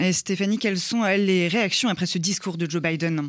Et 0.00 0.12
Stéphanie, 0.14 0.58
quelles 0.58 0.78
sont 0.78 1.04
les 1.04 1.48
réactions 1.48 1.90
après 1.90 2.06
ce 2.06 2.16
discours 2.16 2.56
de 2.56 2.70
Joe 2.70 2.80
Biden? 2.80 3.28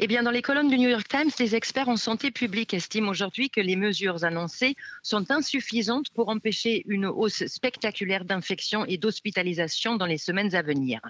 Eh 0.00 0.06
bien, 0.06 0.22
dans 0.22 0.30
les 0.30 0.42
colonnes 0.42 0.68
du 0.68 0.78
New 0.78 0.88
York 0.88 1.08
Times, 1.08 1.30
les 1.40 1.56
experts 1.56 1.88
en 1.88 1.96
santé 1.96 2.30
publique 2.30 2.72
estiment 2.72 3.10
aujourd'hui 3.10 3.50
que 3.50 3.60
les 3.60 3.74
mesures 3.74 4.22
annoncées 4.22 4.76
sont 5.02 5.32
insuffisantes 5.32 6.10
pour 6.10 6.28
empêcher 6.28 6.84
une 6.86 7.06
hausse 7.06 7.44
spectaculaire 7.46 8.24
d'infections 8.24 8.84
et 8.84 8.96
d'hospitalisations 8.96 9.96
dans 9.96 10.06
les 10.06 10.18
semaines 10.18 10.54
à 10.54 10.62
venir. 10.62 11.00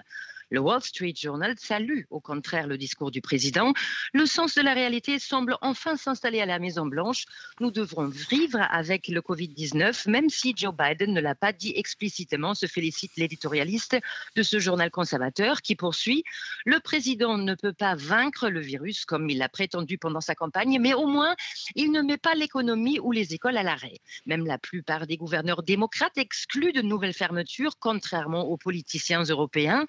Le 0.51 0.59
Wall 0.59 0.81
Street 0.81 1.13
Journal 1.15 1.55
salue 1.59 2.01
au 2.09 2.19
contraire 2.19 2.67
le 2.67 2.77
discours 2.77 3.11
du 3.11 3.21
président. 3.21 3.73
Le 4.13 4.25
sens 4.25 4.55
de 4.55 4.61
la 4.61 4.73
réalité 4.73 5.19
semble 5.19 5.57
enfin 5.61 5.95
s'installer 5.95 6.41
à 6.41 6.47
la 6.47 6.57
Maison-Blanche. 6.57 7.25
Nous 7.59 7.69
devrons 7.69 8.07
vivre 8.07 8.59
avec 8.71 9.07
le 9.09 9.21
Covid-19, 9.21 10.09
même 10.09 10.29
si 10.29 10.53
Joe 10.55 10.73
Biden 10.73 11.13
ne 11.13 11.21
l'a 11.21 11.35
pas 11.35 11.53
dit 11.53 11.73
explicitement, 11.75 12.55
se 12.55 12.65
félicite 12.65 13.11
l'éditorialiste 13.17 13.97
de 14.35 14.41
ce 14.43 14.57
journal 14.57 14.89
conservateur 14.89 15.61
qui 15.61 15.75
poursuit. 15.75 16.23
Le 16.65 16.79
président 16.79 17.37
ne 17.37 17.53
peut 17.53 17.73
pas 17.73 17.93
vaincre 17.95 18.49
le 18.49 18.59
virus 18.59 19.05
comme 19.05 19.29
il 19.29 19.37
l'a 19.37 19.49
prétendu 19.49 19.97
pendant 19.99 20.21
sa 20.21 20.33
campagne, 20.33 20.79
mais 20.81 20.95
au 20.95 21.05
moins 21.05 21.35
il 21.75 21.91
ne 21.91 22.01
met 22.01 22.17
pas 22.17 22.33
l'économie 22.33 22.99
ou 22.99 23.11
les 23.11 23.35
écoles 23.35 23.57
à 23.57 23.63
l'arrêt. 23.63 23.99
Même 24.25 24.47
la 24.47 24.57
plupart 24.57 25.05
des 25.05 25.17
gouverneurs 25.17 25.61
démocrates 25.61 26.17
excluent 26.17 26.73
de 26.73 26.81
nouvelles 26.81 27.13
fermetures, 27.13 27.77
contrairement 27.79 28.47
aux 28.47 28.57
politiciens 28.57 29.23
européens. 29.23 29.85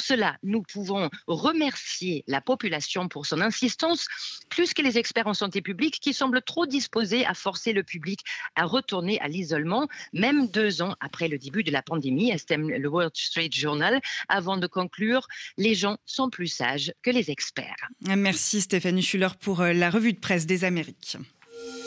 Cela, 0.00 0.36
nous 0.42 0.62
pouvons 0.62 1.10
remercier 1.26 2.24
la 2.26 2.40
population 2.40 3.08
pour 3.08 3.26
son 3.26 3.40
insistance, 3.40 4.06
plus 4.48 4.74
que 4.74 4.82
les 4.82 4.98
experts 4.98 5.26
en 5.26 5.34
santé 5.34 5.62
publique 5.62 6.00
qui 6.00 6.14
semblent 6.14 6.42
trop 6.42 6.66
disposés 6.66 7.24
à 7.26 7.34
forcer 7.34 7.72
le 7.72 7.82
public 7.82 8.20
à 8.56 8.64
retourner 8.64 9.20
à 9.20 9.28
l'isolement, 9.28 9.88
même 10.12 10.48
deux 10.48 10.82
ans 10.82 10.94
après 11.00 11.28
le 11.28 11.38
début 11.38 11.62
de 11.62 11.70
la 11.70 11.82
pandémie, 11.82 12.30
estime 12.30 12.68
le 12.68 12.88
Wall 12.88 13.10
Street 13.14 13.50
Journal. 13.52 14.00
Avant 14.28 14.56
de 14.56 14.66
conclure, 14.66 15.26
les 15.56 15.74
gens 15.74 15.98
sont 16.06 16.30
plus 16.30 16.48
sages 16.48 16.92
que 17.02 17.10
les 17.10 17.30
experts. 17.30 17.88
Merci 18.06 18.60
Stéphanie 18.60 19.02
Schuller 19.02 19.28
pour 19.40 19.62
la 19.62 19.90
revue 19.90 20.12
de 20.12 20.18
presse 20.18 20.46
des 20.46 20.64
Amériques. 20.64 21.16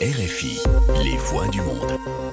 RFI, 0.00 0.58
les 1.04 1.16
voix 1.16 1.48
du 1.48 1.60
monde. 1.60 2.31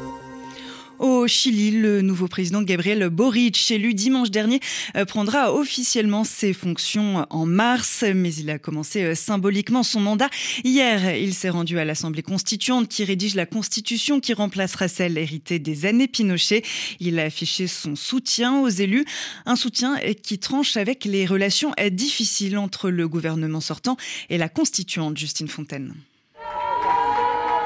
Au 1.00 1.28
Chili, 1.28 1.72
le 1.72 2.02
nouveau 2.02 2.28
président 2.28 2.62
Gabriel 2.62 3.08
Boric, 3.08 3.72
élu 3.72 3.94
dimanche 3.94 4.32
dernier, 4.32 4.60
euh, 4.98 5.06
prendra 5.06 5.54
officiellement 5.54 6.26
ses 6.26 6.52
fonctions 6.52 7.26
en 7.30 7.46
mars, 7.46 8.04
mais 8.14 8.34
il 8.34 8.50
a 8.50 8.60
commencé 8.60 9.04
euh, 9.04 9.16
symboliquement 9.16 9.84
son 9.84 10.02
mandat. 10.02 10.30
Hier, 10.66 11.16
il 11.16 11.34
s'est 11.34 11.50
rendu 11.50 11.80
à 11.80 11.86
l'Assemblée 11.86 12.22
constituante 12.22 12.90
qui 12.90 13.06
rédige 13.06 13.36
la 13.36 13.46
constitution 13.46 14.20
qui 14.20 14.34
remplacera 14.34 14.90
celle 14.90 15.18
héritée 15.18 15.58
des 15.58 15.86
années 15.86 16.10
Pinochet. 16.10 16.64
Il 17.00 17.18
a 17.18 17.24
affiché 17.24 17.68
son 17.68 17.96
soutien 17.96 18.60
aux 18.60 18.68
élus, 18.68 19.06
un 19.46 19.56
soutien 19.56 19.96
qui 20.22 20.38
tranche 20.38 20.76
avec 20.76 21.06
les 21.06 21.26
relations 21.26 21.72
difficiles 21.92 22.58
entre 22.58 22.90
le 22.90 23.08
gouvernement 23.08 23.62
sortant 23.62 23.96
et 24.30 24.38
la 24.38 24.50
constituante 24.50 25.18
Justine 25.18 25.48
Fontaine. 25.48 25.94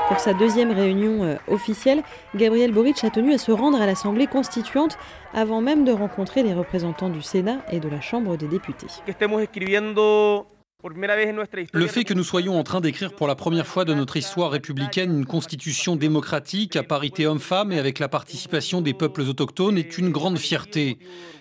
Pour 0.07 0.19
sa 0.19 0.33
deuxième 0.33 0.71
réunion 0.71 1.23
euh, 1.23 1.35
officielle, 1.47 2.03
Gabriel 2.35 2.73
Boric 2.73 3.03
a 3.05 3.09
tenu 3.09 3.33
à 3.33 3.37
se 3.37 3.51
rendre 3.51 3.81
à 3.81 3.85
l'Assemblée 3.85 4.27
constituante 4.27 4.97
avant 5.33 5.61
même 5.61 5.85
de 5.85 5.93
rencontrer 5.93 6.43
les 6.43 6.53
représentants 6.53 7.09
du 7.09 7.21
Sénat 7.21 7.59
et 7.71 7.79
de 7.79 7.87
la 7.87 8.01
Chambre 8.01 8.35
des 8.35 8.47
députés. 8.47 8.87
Le 10.85 11.87
fait 11.87 12.03
que 12.03 12.13
nous 12.13 12.25
soyons 12.25 12.59
en 12.59 12.63
train 12.63 12.81
d'écrire 12.81 13.13
pour 13.13 13.27
la 13.27 13.35
première 13.35 13.67
fois 13.67 13.85
de 13.85 13.93
notre 13.93 14.17
histoire 14.17 14.51
républicaine 14.51 15.17
une 15.17 15.25
constitution 15.25 15.95
démocratique 15.95 16.75
à 16.75 16.83
parité 16.83 17.25
homme-femme 17.25 17.71
et 17.71 17.79
avec 17.79 17.99
la 17.99 18.09
participation 18.09 18.81
des 18.81 18.93
peuples 18.93 19.21
autochtones 19.21 19.77
est 19.77 19.97
une 19.97 20.09
grande 20.09 20.37
fierté. 20.37 20.97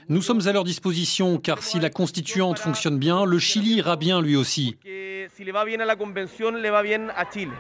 Nous 0.09 0.23
sommes 0.23 0.47
à 0.47 0.53
leur 0.53 0.63
disposition 0.63 1.39
car 1.39 1.63
si 1.63 1.81
la 1.81 1.91
constituante 1.91 2.61
fonctionne 2.61 2.99
bien, 2.99 3.25
le 3.25 3.39
Chili 3.41 3.79
ira 3.79 3.97
bien 3.97 4.21
lui 4.23 4.37
aussi. 4.37 4.77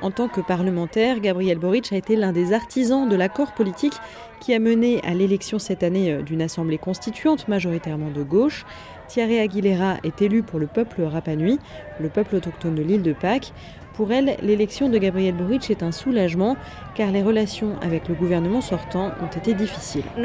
En 0.02 0.10
tant 0.10 0.28
que 0.28 0.40
parlementaire, 0.40 1.20
Gabriel 1.20 1.58
Boric 1.58 1.92
a 1.92 1.96
été 1.96 2.14
l'un 2.14 2.32
des 2.32 2.52
artisans 2.52 3.08
de 3.08 3.16
l'accord 3.16 3.54
politique 3.54 3.94
qui 4.40 4.54
a 4.54 4.58
mené 4.58 5.00
à 5.04 5.14
l'élection 5.14 5.58
cette 5.58 5.82
année 5.82 6.12
euh, 6.12 6.22
d'une 6.22 6.42
assemblée 6.42 6.78
constituante 6.78 7.46
majoritairement 7.46 8.10
de 8.10 8.24
gauche. 8.24 8.64
Thierry 9.12 9.40
Aguilera 9.40 9.96
est 10.04 10.22
élu 10.22 10.42
pour 10.42 10.58
le 10.58 10.66
peuple 10.66 11.02
Rapanui, 11.02 11.58
le 12.00 12.08
peuple 12.08 12.36
autochtone 12.36 12.74
de 12.74 12.82
l'île 12.82 13.02
de 13.02 13.12
Pâques. 13.12 13.52
Pour 13.92 14.10
elle, 14.10 14.38
l'élection 14.40 14.88
de 14.88 14.96
Gabriel 14.96 15.34
Boric 15.34 15.70
est 15.70 15.82
un 15.82 15.92
soulagement 15.92 16.56
car 16.94 17.10
les 17.12 17.22
relations 17.22 17.74
avec 17.82 18.08
le 18.08 18.14
gouvernement 18.14 18.62
sortant 18.62 19.10
ont 19.22 19.26
été 19.26 19.52
difficiles. 19.52 20.04
Nous 20.16 20.22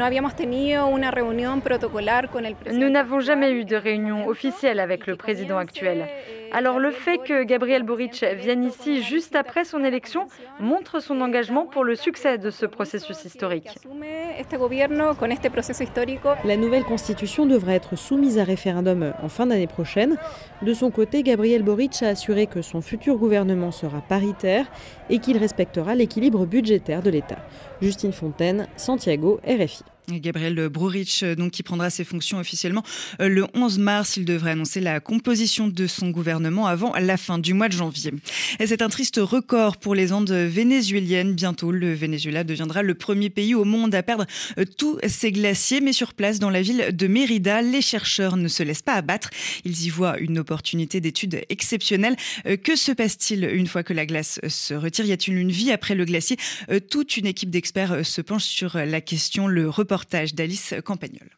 n'avons 2.88 3.20
jamais 3.20 3.52
eu 3.52 3.66
de 3.66 3.76
réunion 3.76 4.26
officielle 4.26 4.80
avec 4.80 5.06
le 5.06 5.16
président 5.16 5.58
actuel. 5.58 6.06
Alors 6.52 6.78
le 6.78 6.90
fait 6.90 7.18
que 7.18 7.44
Gabriel 7.44 7.82
Boric 7.82 8.24
vienne 8.36 8.64
ici 8.64 9.02
juste 9.02 9.36
après 9.36 9.64
son 9.64 9.84
élection 9.84 10.26
montre 10.60 11.00
son 11.00 11.20
engagement 11.20 11.66
pour 11.66 11.84
le 11.84 11.94
succès 11.94 12.38
de 12.38 12.50
ce 12.50 12.66
processus 12.66 13.24
historique. 13.24 13.68
La 16.44 16.56
nouvelle 16.56 16.84
constitution 16.84 17.46
devra 17.46 17.74
être 17.74 17.96
soumise 17.96 18.38
à 18.38 18.44
référendum 18.44 19.12
en 19.22 19.28
fin 19.28 19.46
d'année 19.46 19.66
prochaine. 19.66 20.16
De 20.62 20.74
son 20.74 20.90
côté, 20.90 21.22
Gabriel 21.22 21.62
Boric 21.62 22.02
a 22.02 22.08
assuré 22.08 22.46
que 22.46 22.62
son 22.62 22.80
futur 22.80 23.16
gouvernement 23.16 23.70
sera 23.70 24.00
paritaire 24.00 24.66
et 25.10 25.18
qu'il 25.18 25.36
respectera 25.38 25.94
l'équilibre 25.94 26.46
budgétaire 26.46 27.02
de 27.02 27.10
l'État. 27.10 27.38
Justine 27.82 28.12
Fontaine, 28.12 28.68
Santiago, 28.76 29.40
RFI. 29.46 29.84
Gabriel 30.10 30.68
Brurich, 30.68 31.22
euh, 31.22 31.34
donc, 31.34 31.52
qui 31.52 31.62
prendra 31.62 31.90
ses 31.90 32.04
fonctions 32.04 32.38
officiellement 32.38 32.82
euh, 33.20 33.28
le 33.28 33.46
11 33.54 33.78
mars. 33.78 34.16
Il 34.16 34.24
devrait 34.24 34.52
annoncer 34.52 34.80
la 34.80 35.00
composition 35.00 35.68
de 35.68 35.86
son 35.86 36.10
gouvernement 36.10 36.66
avant 36.66 36.94
la 36.94 37.16
fin 37.16 37.38
du 37.38 37.54
mois 37.54 37.68
de 37.68 37.74
janvier. 37.74 38.12
Et 38.58 38.66
c'est 38.66 38.82
un 38.82 38.88
triste 38.88 39.20
record 39.22 39.76
pour 39.76 39.94
les 39.94 40.12
Andes 40.12 40.30
vénézuéliennes. 40.30 41.34
Bientôt, 41.34 41.70
le 41.70 41.92
Venezuela 41.94 42.44
deviendra 42.44 42.82
le 42.82 42.94
premier 42.94 43.30
pays 43.30 43.54
au 43.54 43.64
monde 43.64 43.94
à 43.94 44.02
perdre 44.02 44.26
euh, 44.58 44.64
tous 44.76 44.98
ses 45.06 45.32
glaciers. 45.32 45.80
Mais 45.80 45.92
sur 45.92 46.14
place, 46.14 46.38
dans 46.38 46.50
la 46.50 46.62
ville 46.62 46.88
de 46.92 47.06
Mérida, 47.06 47.62
les 47.62 47.82
chercheurs 47.82 48.36
ne 48.36 48.48
se 48.48 48.62
laissent 48.62 48.82
pas 48.82 48.94
abattre. 48.94 49.30
Ils 49.64 49.86
y 49.86 49.90
voient 49.90 50.18
une 50.18 50.38
opportunité 50.38 51.00
d'étude 51.00 51.40
exceptionnelle. 51.48 52.16
Que 52.62 52.76
se 52.76 52.92
passe-t-il 52.92 53.44
une 53.44 53.66
fois 53.66 53.82
que 53.82 53.92
la 53.92 54.06
glace 54.06 54.40
se 54.48 54.74
retire? 54.74 55.04
Y 55.04 55.12
a-t-il 55.12 55.36
une 55.36 55.50
vie 55.50 55.70
après 55.70 55.94
le 55.94 56.04
glacier? 56.04 56.36
Toute 56.90 57.16
une 57.16 57.26
équipe 57.26 57.50
d'experts 57.50 58.04
se 58.06 58.20
penche 58.20 58.44
sur 58.44 58.76
la 58.76 59.00
question. 59.00 59.46
Le 59.46 59.68
report 59.98 60.34
d'Alice 60.34 60.74
Campagnol. 60.84 61.28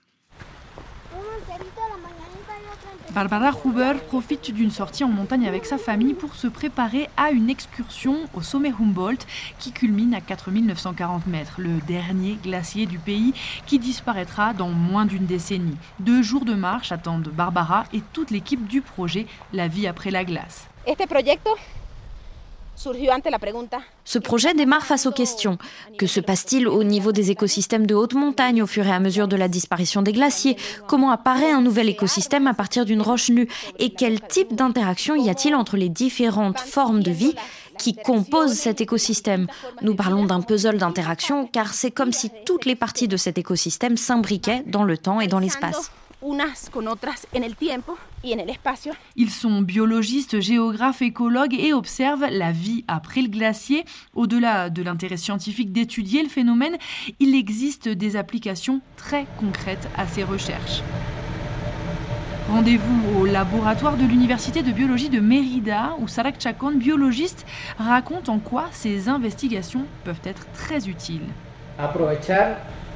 Barbara 3.12 3.50
Huber 3.64 3.94
profite 4.06 4.52
d'une 4.54 4.70
sortie 4.70 5.02
en 5.02 5.08
montagne 5.08 5.48
avec 5.48 5.66
sa 5.66 5.78
famille 5.78 6.14
pour 6.14 6.36
se 6.36 6.46
préparer 6.46 7.08
à 7.16 7.32
une 7.32 7.50
excursion 7.50 8.18
au 8.34 8.40
sommet 8.40 8.70
Humboldt 8.70 9.26
qui 9.58 9.72
culmine 9.72 10.14
à 10.14 10.20
4940 10.20 11.26
mètres, 11.26 11.56
le 11.58 11.80
dernier 11.88 12.38
glacier 12.40 12.86
du 12.86 12.98
pays 12.98 13.34
qui 13.66 13.80
disparaîtra 13.80 14.52
dans 14.52 14.70
moins 14.70 15.06
d'une 15.06 15.26
décennie. 15.26 15.76
Deux 15.98 16.22
jours 16.22 16.44
de 16.44 16.54
marche 16.54 16.92
attendent 16.92 17.30
Barbara 17.30 17.84
et 17.92 18.00
toute 18.12 18.30
l'équipe 18.30 18.68
du 18.68 18.80
projet 18.80 19.26
La 19.52 19.66
vie 19.66 19.88
après 19.88 20.12
la 20.12 20.24
glace. 20.24 20.68
Ce 24.04 24.18
projet 24.18 24.54
démarre 24.54 24.86
face 24.86 25.04
aux 25.04 25.10
questions. 25.10 25.58
Que 25.98 26.06
se 26.06 26.18
passe-t-il 26.18 26.66
au 26.66 26.82
niveau 26.82 27.12
des 27.12 27.30
écosystèmes 27.30 27.86
de 27.86 27.94
haute 27.94 28.14
montagne 28.14 28.62
au 28.62 28.66
fur 28.66 28.86
et 28.86 28.90
à 28.90 29.00
mesure 29.00 29.28
de 29.28 29.36
la 29.36 29.48
disparition 29.48 30.00
des 30.00 30.12
glaciers? 30.12 30.56
Comment 30.88 31.10
apparaît 31.10 31.52
un 31.52 31.60
nouvel 31.60 31.90
écosystème 31.90 32.46
à 32.46 32.54
partir 32.54 32.86
d'une 32.86 33.02
roche 33.02 33.28
nue? 33.28 33.48
Et 33.78 33.90
quel 33.90 34.22
type 34.22 34.54
d'interaction 34.54 35.14
y 35.14 35.28
a-t-il 35.28 35.54
entre 35.54 35.76
les 35.76 35.90
différentes 35.90 36.58
formes 36.58 37.02
de 37.02 37.10
vie 37.10 37.34
qui 37.76 37.94
composent 37.94 38.54
cet 38.54 38.80
écosystème? 38.80 39.46
Nous 39.82 39.94
parlons 39.94 40.24
d'un 40.24 40.40
puzzle 40.40 40.78
d'interaction 40.78 41.46
car 41.46 41.74
c'est 41.74 41.90
comme 41.90 42.12
si 42.12 42.30
toutes 42.46 42.64
les 42.64 42.76
parties 42.76 43.08
de 43.08 43.18
cet 43.18 43.36
écosystème 43.36 43.98
s'imbriquaient 43.98 44.62
dans 44.66 44.84
le 44.84 44.96
temps 44.96 45.20
et 45.20 45.26
dans 45.26 45.38
l'espace. 45.38 45.90
Ils 49.16 49.30
sont 49.30 49.62
biologistes, 49.62 50.40
géographes, 50.40 51.00
écologues 51.00 51.54
et 51.54 51.72
observent 51.72 52.26
la 52.30 52.52
vie 52.52 52.84
après 52.88 53.22
le 53.22 53.28
glacier. 53.28 53.84
Au-delà 54.14 54.68
de 54.68 54.82
l'intérêt 54.82 55.16
scientifique 55.16 55.72
d'étudier 55.72 56.22
le 56.22 56.28
phénomène, 56.28 56.76
il 57.20 57.34
existe 57.34 57.88
des 57.88 58.16
applications 58.16 58.82
très 58.96 59.26
concrètes 59.38 59.88
à 59.96 60.06
ces 60.06 60.22
recherches. 60.22 60.82
Rendez-vous 62.50 63.20
au 63.20 63.24
laboratoire 63.24 63.96
de 63.96 64.04
l'Université 64.04 64.62
de 64.62 64.72
biologie 64.72 65.08
de 65.08 65.20
Mérida, 65.20 65.94
où 66.00 66.08
Sarak 66.08 66.40
Chacon, 66.40 66.72
biologiste, 66.72 67.46
raconte 67.78 68.28
en 68.28 68.40
quoi 68.40 68.66
ces 68.72 69.08
investigations 69.08 69.86
peuvent 70.04 70.20
être 70.24 70.46
très 70.52 70.88
utiles. 70.88 71.28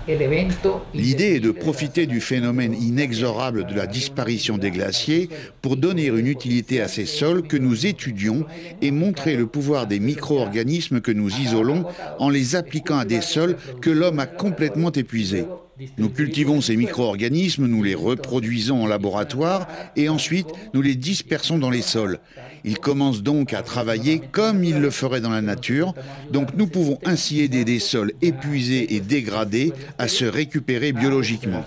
L'idée 0.06 1.36
est 1.36 1.40
de 1.40 1.50
profiter 1.50 2.06
du 2.06 2.20
phénomène 2.20 2.74
inexorable 2.74 3.66
de 3.66 3.74
la 3.74 3.86
disparition 3.86 4.58
des 4.58 4.70
glaciers 4.70 5.30
pour 5.62 5.76
donner 5.76 6.06
une 6.06 6.26
utilité 6.26 6.80
à 6.80 6.88
ces 6.88 7.06
sols 7.06 7.42
que 7.42 7.56
nous 7.56 7.86
étudions 7.86 8.44
et 8.82 8.90
montrer 8.90 9.36
le 9.36 9.46
pouvoir 9.46 9.86
des 9.86 10.00
micro-organismes 10.00 11.00
que 11.00 11.12
nous 11.12 11.30
isolons 11.40 11.84
en 12.18 12.28
les 12.28 12.54
appliquant 12.54 12.98
à 12.98 13.04
des 13.04 13.22
sols 13.22 13.56
que 13.80 13.90
l'homme 13.90 14.18
a 14.18 14.26
complètement 14.26 14.92
épuisés. 14.92 15.46
Nous 15.98 16.08
cultivons 16.08 16.60
ces 16.60 16.76
micro-organismes, 16.76 17.66
nous 17.66 17.82
les 17.82 17.94
reproduisons 17.94 18.82
en 18.82 18.86
laboratoire 18.86 19.66
et 19.96 20.08
ensuite 20.08 20.46
nous 20.72 20.82
les 20.82 20.94
dispersons 20.94 21.58
dans 21.58 21.70
les 21.70 21.82
sols. 21.82 22.20
Ils 22.64 22.78
commencent 22.78 23.22
donc 23.22 23.52
à 23.52 23.62
travailler 23.62 24.20
comme 24.20 24.62
ils 24.64 24.78
le 24.78 24.90
feraient 24.90 25.20
dans 25.20 25.30
la 25.30 25.42
nature, 25.42 25.94
donc 26.30 26.54
nous 26.54 26.66
pouvons 26.66 26.98
ainsi 27.04 27.40
aider 27.40 27.64
des 27.64 27.80
sols 27.80 28.12
épuisés 28.22 28.94
et 28.94 29.00
dégradés 29.00 29.72
à 29.98 30.08
se 30.08 30.24
récupérer 30.24 30.92
biologiquement. 30.92 31.64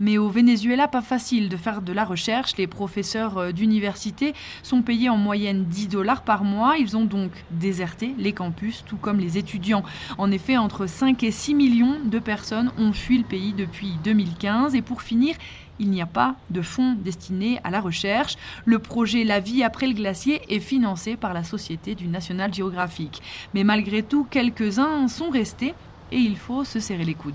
Mais 0.00 0.16
au 0.16 0.30
Venezuela, 0.30 0.88
pas 0.88 1.02
facile 1.02 1.50
de 1.50 1.58
faire 1.58 1.82
de 1.82 1.92
la 1.92 2.06
recherche. 2.06 2.56
Les 2.56 2.66
professeurs 2.66 3.36
euh, 3.36 3.52
d'université 3.52 4.32
sont 4.62 4.80
payés 4.80 5.10
en 5.10 5.18
moyenne 5.18 5.66
10 5.66 5.88
dollars 5.88 6.22
par 6.22 6.42
mois. 6.42 6.78
Ils 6.78 6.96
ont 6.96 7.04
donc 7.04 7.30
déserté 7.50 8.14
les 8.16 8.32
campus, 8.32 8.82
tout 8.86 8.96
comme 8.96 9.20
les 9.20 9.36
étudiants. 9.36 9.84
En 10.16 10.30
effet, 10.30 10.56
entre 10.56 10.86
5 10.86 11.22
et 11.22 11.30
6 11.30 11.54
millions 11.54 11.98
de 12.02 12.18
personnes 12.18 12.72
ont 12.78 12.94
fui 12.94 13.18
le 13.18 13.24
pays 13.24 13.52
depuis 13.52 13.92
2015. 14.02 14.74
Et 14.74 14.80
pour 14.80 15.02
finir, 15.02 15.36
il 15.78 15.90
n'y 15.90 16.00
a 16.00 16.06
pas 16.06 16.36
de 16.48 16.62
fonds 16.62 16.96
destinés 16.98 17.60
à 17.62 17.70
la 17.70 17.80
recherche. 17.80 18.36
Le 18.64 18.78
projet 18.78 19.24
La 19.24 19.38
vie 19.38 19.62
après 19.62 19.86
le 19.86 19.94
glacier 19.94 20.40
est 20.48 20.60
financé 20.60 21.16
par 21.16 21.34
la 21.34 21.44
Société 21.44 21.94
du 21.94 22.06
National 22.06 22.54
Geographic. 22.54 23.20
Mais 23.52 23.64
malgré 23.64 24.02
tout, 24.02 24.26
quelques-uns 24.30 25.08
sont 25.08 25.28
restés 25.28 25.74
et 26.10 26.16
il 26.16 26.38
faut 26.38 26.64
se 26.64 26.80
serrer 26.80 27.04
les 27.04 27.14
coudes. 27.14 27.34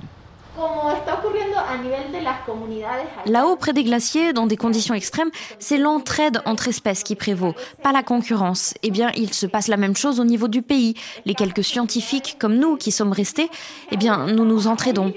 Là-haut, 3.25 3.55
près 3.55 3.74
des 3.74 3.83
glaciers, 3.83 4.33
dans 4.33 4.47
des 4.47 4.57
conditions 4.57 4.93
extrêmes, 4.93 5.29
c'est 5.59 5.77
l'entraide 5.77 6.41
entre 6.45 6.67
espèces 6.67 7.03
qui 7.03 7.15
prévaut, 7.15 7.53
pas 7.83 7.91
la 7.91 8.03
concurrence. 8.03 8.74
Eh 8.83 8.91
bien, 8.91 9.12
il 9.15 9.33
se 9.33 9.45
passe 9.45 9.67
la 9.67 9.77
même 9.77 9.95
chose 9.95 10.19
au 10.19 10.24
niveau 10.24 10.47
du 10.47 10.62
pays. 10.62 10.95
Les 11.25 11.33
quelques 11.33 11.63
scientifiques 11.63 12.38
comme 12.39 12.55
nous 12.55 12.77
qui 12.77 12.91
sommes 12.91 13.12
restés, 13.12 13.50
eh 13.91 13.97
bien, 13.97 14.27
nous 14.27 14.45
nous 14.45 14.67
entraidons. 14.67 15.13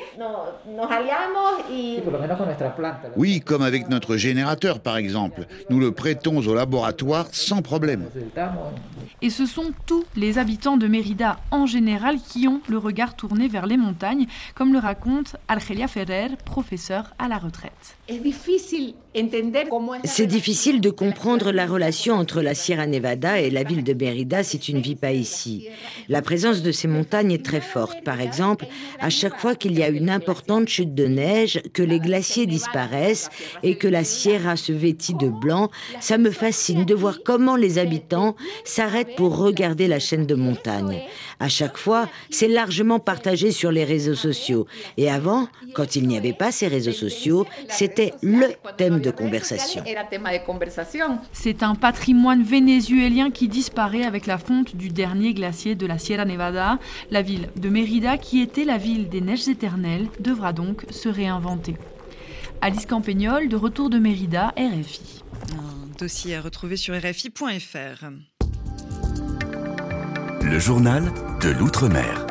Oui, 3.16 3.40
comme 3.40 3.62
avec 3.62 3.88
notre 3.88 4.16
générateur 4.16 4.80
par 4.80 4.97
exemple. 4.97 5.47
Nous 5.71 5.78
le 5.78 5.92
prêtons 5.92 6.38
au 6.38 6.54
laboratoire 6.54 7.26
sans 7.33 7.62
problème. 7.62 8.04
Et 9.23 9.30
ce 9.30 9.47
sont 9.47 9.73
tous 9.87 10.04
les 10.16 10.38
habitants 10.38 10.76
de 10.76 10.87
Mérida 10.87 11.38
en 11.50 11.66
général 11.66 12.16
qui 12.18 12.49
ont 12.49 12.61
le 12.68 12.78
regard 12.78 13.14
tourné 13.14 13.49
vers 13.49 13.66
les 13.66 13.76
montagnes, 13.76 14.26
comme 14.54 14.73
le 14.73 14.78
raconte 14.78 15.27
Argelia 15.49 15.88
Ferrer, 15.88 16.28
professeure 16.44 17.14
à 17.18 17.28
la 17.28 17.38
retraite. 17.38 17.97
C'est 20.04 20.26
difficile 20.26 20.80
de 20.80 20.90
comprendre 20.90 21.50
la 21.52 21.66
relation 21.66 22.14
entre 22.14 22.40
la 22.40 22.54
Sierra 22.54 22.87
Nevada 22.87 23.40
et 23.40 23.50
la 23.50 23.64
ville 23.64 23.85
de 23.85 23.92
Mérida 23.92 24.42
si 24.42 24.58
tu 24.58 24.75
ne 24.75 24.80
vis 24.80 24.94
pas 24.94 25.12
ici. 25.12 25.68
La 26.08 26.23
présence 26.23 26.62
de 26.62 26.73
ces 26.73 26.88
montagnes 26.88 27.32
est 27.32 27.44
très 27.44 27.61
forte. 27.61 28.02
Par 28.04 28.20
exemple, 28.20 28.66
à 29.00 29.11
chaque 29.11 29.38
fois 29.38 29.54
qu'il 29.54 29.78
y 29.78 29.82
a 29.82 29.88
une 29.88 30.11
importante 30.11 30.68
chute 30.68 30.94
de 30.94 31.06
neige, 31.06 31.61
que 31.73 31.82
les 31.82 32.00
glaciers 32.00 32.47
disparaissent 32.47 33.30
et 33.62 33.76
que 33.76 33.88
la 33.88 34.04
Sierra 34.04 34.56
se 34.56 34.73
vêtit 34.73 35.14
de 35.14 35.28
blanc, 35.28 35.70
ça 36.00 36.18
me 36.18 36.30
fascine 36.30 36.85
de 36.85 36.94
voir 36.94 37.18
comment 37.25 37.56
les 37.56 37.78
habitants 37.78 38.37
s'arrêtent 38.64 39.16
pour 39.16 39.37
regarder 39.37 39.88
la 39.88 39.99
chaîne 39.99 40.26
de 40.26 40.35
montagnes. 40.35 41.00
À 41.40 41.49
chaque 41.49 41.76
fois, 41.76 42.08
c'est 42.30 42.49
largement 42.49 42.99
partagé 42.99 43.52
sur 43.52 43.70
les 43.70 43.85
réseaux 43.85 44.14
sociaux. 44.14 44.66
Et 44.97 45.11
avant, 45.19 45.49
quand 45.75 45.97
il 45.97 46.07
n'y 46.07 46.17
avait 46.17 46.33
pas 46.33 46.53
ces 46.53 46.69
réseaux 46.69 46.93
sociaux, 46.93 47.45
c'était 47.69 48.15
le 48.23 48.47
thème 48.77 49.01
de 49.01 49.11
conversation. 49.11 49.83
C'est 51.33 51.63
un 51.65 51.75
patrimoine 51.75 52.45
vénézuélien 52.45 53.31
qui 53.33 53.49
disparaît 53.49 54.05
avec 54.05 54.27
la 54.27 54.39
fonte 54.39 54.77
du 54.77 54.91
dernier 54.91 55.35
glacier 55.35 55.75
de 55.75 55.87
la 55.87 55.99
Sierra 55.99 56.25
Nevada. 56.25 56.79
La 57.11 57.23
ville 57.23 57.49
de 57.57 57.69
Mérida, 57.69 58.17
qui 58.17 58.41
était 58.41 58.65
la 58.65 58.79
ville 58.79 59.09
des 59.09 59.21
neiges 59.21 59.49
éternelles, 59.49 60.07
devra 60.21 60.53
donc 60.53 60.85
se 60.91 61.09
réinventer. 61.09 61.75
Alice 62.61 62.87
Campagnol, 62.87 63.49
de 63.49 63.57
retour 63.57 63.91
de 63.91 63.99
Mérida, 63.99 64.55
RFI. 64.57 65.25
Un 65.53 65.99
dossier 65.99 66.37
à 66.37 66.41
retrouver 66.41 66.77
sur 66.77 66.95
RFI.fr. 66.95 68.07
Le 70.43 70.59
journal 70.61 71.13
de 71.43 71.51
l'Outre-mer. 71.51 72.27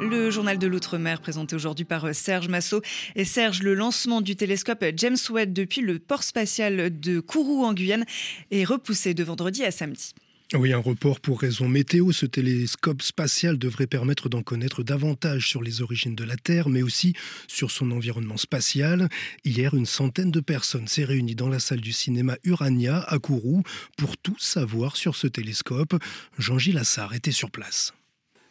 Le 0.00 0.30
journal 0.30 0.58
de 0.58 0.66
l'Outre-mer 0.66 1.20
présenté 1.20 1.56
aujourd'hui 1.56 1.86
par 1.86 2.14
Serge 2.14 2.48
Massot. 2.48 2.82
Et 3.14 3.24
Serge, 3.24 3.62
le 3.62 3.74
lancement 3.74 4.20
du 4.20 4.36
télescope 4.36 4.84
James 4.96 5.16
Webb 5.30 5.52
depuis 5.52 5.80
le 5.80 5.98
port 5.98 6.22
spatial 6.22 7.00
de 7.00 7.20
Kourou 7.20 7.64
en 7.64 7.72
Guyane 7.72 8.04
est 8.50 8.64
repoussé 8.64 9.14
de 9.14 9.24
vendredi 9.24 9.64
à 9.64 9.70
samedi. 9.70 10.12
Oui, 10.54 10.72
un 10.72 10.78
report 10.78 11.18
pour 11.20 11.40
raison 11.40 11.68
météo. 11.68 12.12
Ce 12.12 12.26
télescope 12.26 13.02
spatial 13.02 13.58
devrait 13.58 13.88
permettre 13.88 14.28
d'en 14.28 14.42
connaître 14.42 14.82
davantage 14.82 15.48
sur 15.48 15.62
les 15.62 15.82
origines 15.82 16.14
de 16.14 16.24
la 16.24 16.36
Terre, 16.36 16.68
mais 16.68 16.82
aussi 16.82 17.14
sur 17.48 17.70
son 17.70 17.90
environnement 17.90 18.36
spatial. 18.36 19.08
Hier, 19.44 19.74
une 19.74 19.86
centaine 19.86 20.30
de 20.30 20.40
personnes 20.40 20.86
s'est 20.88 21.04
réunie 21.04 21.34
dans 21.34 21.48
la 21.48 21.58
salle 21.58 21.80
du 21.80 21.92
cinéma 21.92 22.36
Urania 22.44 23.00
à 23.08 23.18
Kourou 23.18 23.62
pour 23.96 24.16
tout 24.18 24.38
savoir 24.38 24.96
sur 24.96 25.16
ce 25.16 25.26
télescope. 25.26 25.96
Jean-Gilles 26.38 26.78
Assard 26.78 27.14
était 27.14 27.32
sur 27.32 27.50
place. 27.50 27.92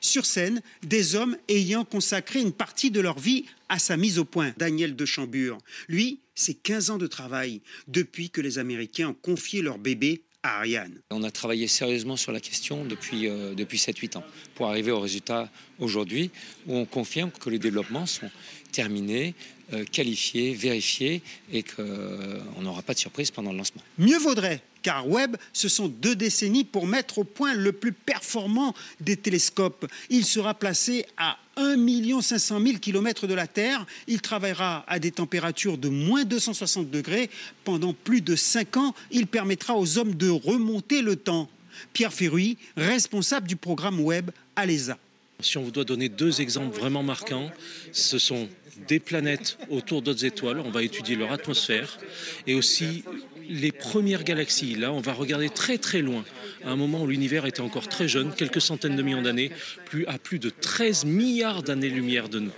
Sur 0.06 0.28
scène, 0.28 0.62
des 0.84 1.16
hommes 1.16 1.36
ayant 1.50 1.84
consacré 1.84 2.40
une 2.40 2.52
partie 2.52 2.92
de 2.92 3.00
leur 3.00 3.18
vie 3.18 3.46
à 3.70 3.80
sa 3.80 3.98
mise 3.98 4.20
au 4.20 4.24
point. 4.24 4.54
Daniel 4.56 4.96
de 4.96 5.04
Chambure, 5.04 5.58
lui, 5.88 6.20
c'est 6.36 6.54
15 6.54 6.92
ans 6.92 6.98
de 7.00 7.08
travail 7.08 7.60
depuis 7.88 8.30
que 8.30 8.40
les 8.40 8.60
Américains 8.60 9.10
ont 9.10 9.16
confié 9.16 9.64
leur 9.64 9.80
bébé 9.80 10.22
Ariane. 10.44 11.02
On 11.10 11.24
a 11.24 11.32
travaillé 11.32 11.68
sérieusement 11.68 12.18
sur 12.18 12.32
la 12.32 12.40
question 12.40 12.86
depuis, 12.86 13.28
euh, 13.28 13.56
depuis 13.56 13.80
7-8 13.80 14.18
ans 14.18 14.24
pour 14.54 14.68
arriver 14.68 14.92
au 14.92 15.00
résultat 15.00 15.50
aujourd'hui 15.80 16.30
où 16.68 16.76
on 16.76 16.86
confirme 16.86 17.32
que 17.32 17.50
les 17.50 17.58
développements 17.58 18.06
sont 18.06 18.30
terminés, 18.72 19.34
euh, 19.74 19.86
qualifiés, 19.86 20.54
vérifiés 20.54 21.24
et 21.52 21.64
qu'on 21.64 21.80
euh, 21.80 22.62
n'aura 22.62 22.84
pas 22.84 22.94
de 22.94 23.00
surprise 23.00 23.32
pendant 23.32 23.52
le 23.52 23.58
lancement. 23.58 23.82
Mieux 23.98 24.20
vaudrait 24.20 24.62
car 24.86 25.08
Webb, 25.08 25.36
ce 25.52 25.68
sont 25.68 25.88
deux 25.88 26.16
décennies 26.16 26.64
pour 26.64 26.86
mettre 26.86 27.18
au 27.18 27.24
point 27.24 27.56
le 27.56 27.72
plus 27.72 27.92
performant 27.92 28.76
des 29.00 29.18
télescopes. 29.18 29.88
Il 30.12 30.24
sera 30.24 30.54
placé 30.54 31.08
à 31.18 31.40
1 31.58 32.22
500 32.22 32.62
000 32.64 32.78
km 32.78 33.26
de 33.26 33.34
la 33.34 33.48
Terre. 33.48 33.84
Il 34.06 34.22
travaillera 34.22 34.86
à 34.88 35.00
des 35.00 35.10
températures 35.10 35.80
de 35.80 35.90
moins 35.90 36.24
260 36.24 36.92
degrés 36.92 37.32
pendant 37.64 37.94
plus 37.94 38.22
de 38.22 38.36
5 38.36 38.78
ans. 38.78 38.94
Il 39.10 39.26
permettra 39.26 39.76
aux 39.76 39.98
hommes 39.98 40.14
de 40.14 40.30
remonter 40.30 41.02
le 41.02 41.16
temps. 41.16 41.50
Pierre 41.94 42.14
Ferruy, 42.14 42.56
responsable 42.78 43.48
du 43.48 43.56
programme 43.56 44.00
Webb 44.00 44.30
à 44.56 44.68
l'ESA. 44.68 45.00
Si 45.40 45.58
on 45.58 45.64
vous 45.64 45.72
doit 45.72 45.84
donner 45.84 46.10
deux 46.10 46.42
exemples 46.42 46.78
vraiment 46.78 47.02
marquants, 47.02 47.50
ce 47.92 48.20
sont 48.20 48.48
des 48.88 49.00
planètes 49.00 49.58
autour 49.70 50.02
d'autres 50.04 50.26
étoiles, 50.26 50.60
on 50.60 50.70
va 50.70 50.84
étudier 50.84 51.16
leur 51.16 51.32
atmosphère, 51.32 51.98
et 52.46 52.54
aussi 52.54 53.04
les 53.50 53.72
premières 53.72 54.24
galaxies. 54.24 54.76
Là, 54.76 54.92
on 54.92 55.02
va 55.02 55.14
regarder 55.14 55.50
très 55.50 55.78
très 55.78 56.02
loin, 56.02 56.24
à 56.64 56.70
un 56.70 56.76
moment 56.76 57.04
où 57.04 57.08
l'univers 57.08 57.46
était 57.46 57.62
encore 57.62 57.88
très 57.88 58.08
jeune, 58.08 58.34
quelques 58.34 58.62
centaines 58.62 58.96
de 58.96 59.02
millions 59.02 59.22
d'années, 59.22 59.52
plus, 59.86 60.06
à 60.08 60.18
plus 60.18 60.40
de 60.40 60.50
13 60.50 61.06
milliards 61.06 61.64
d'années-lumière 61.64 62.30
de 62.30 62.40
nous. 62.40 62.52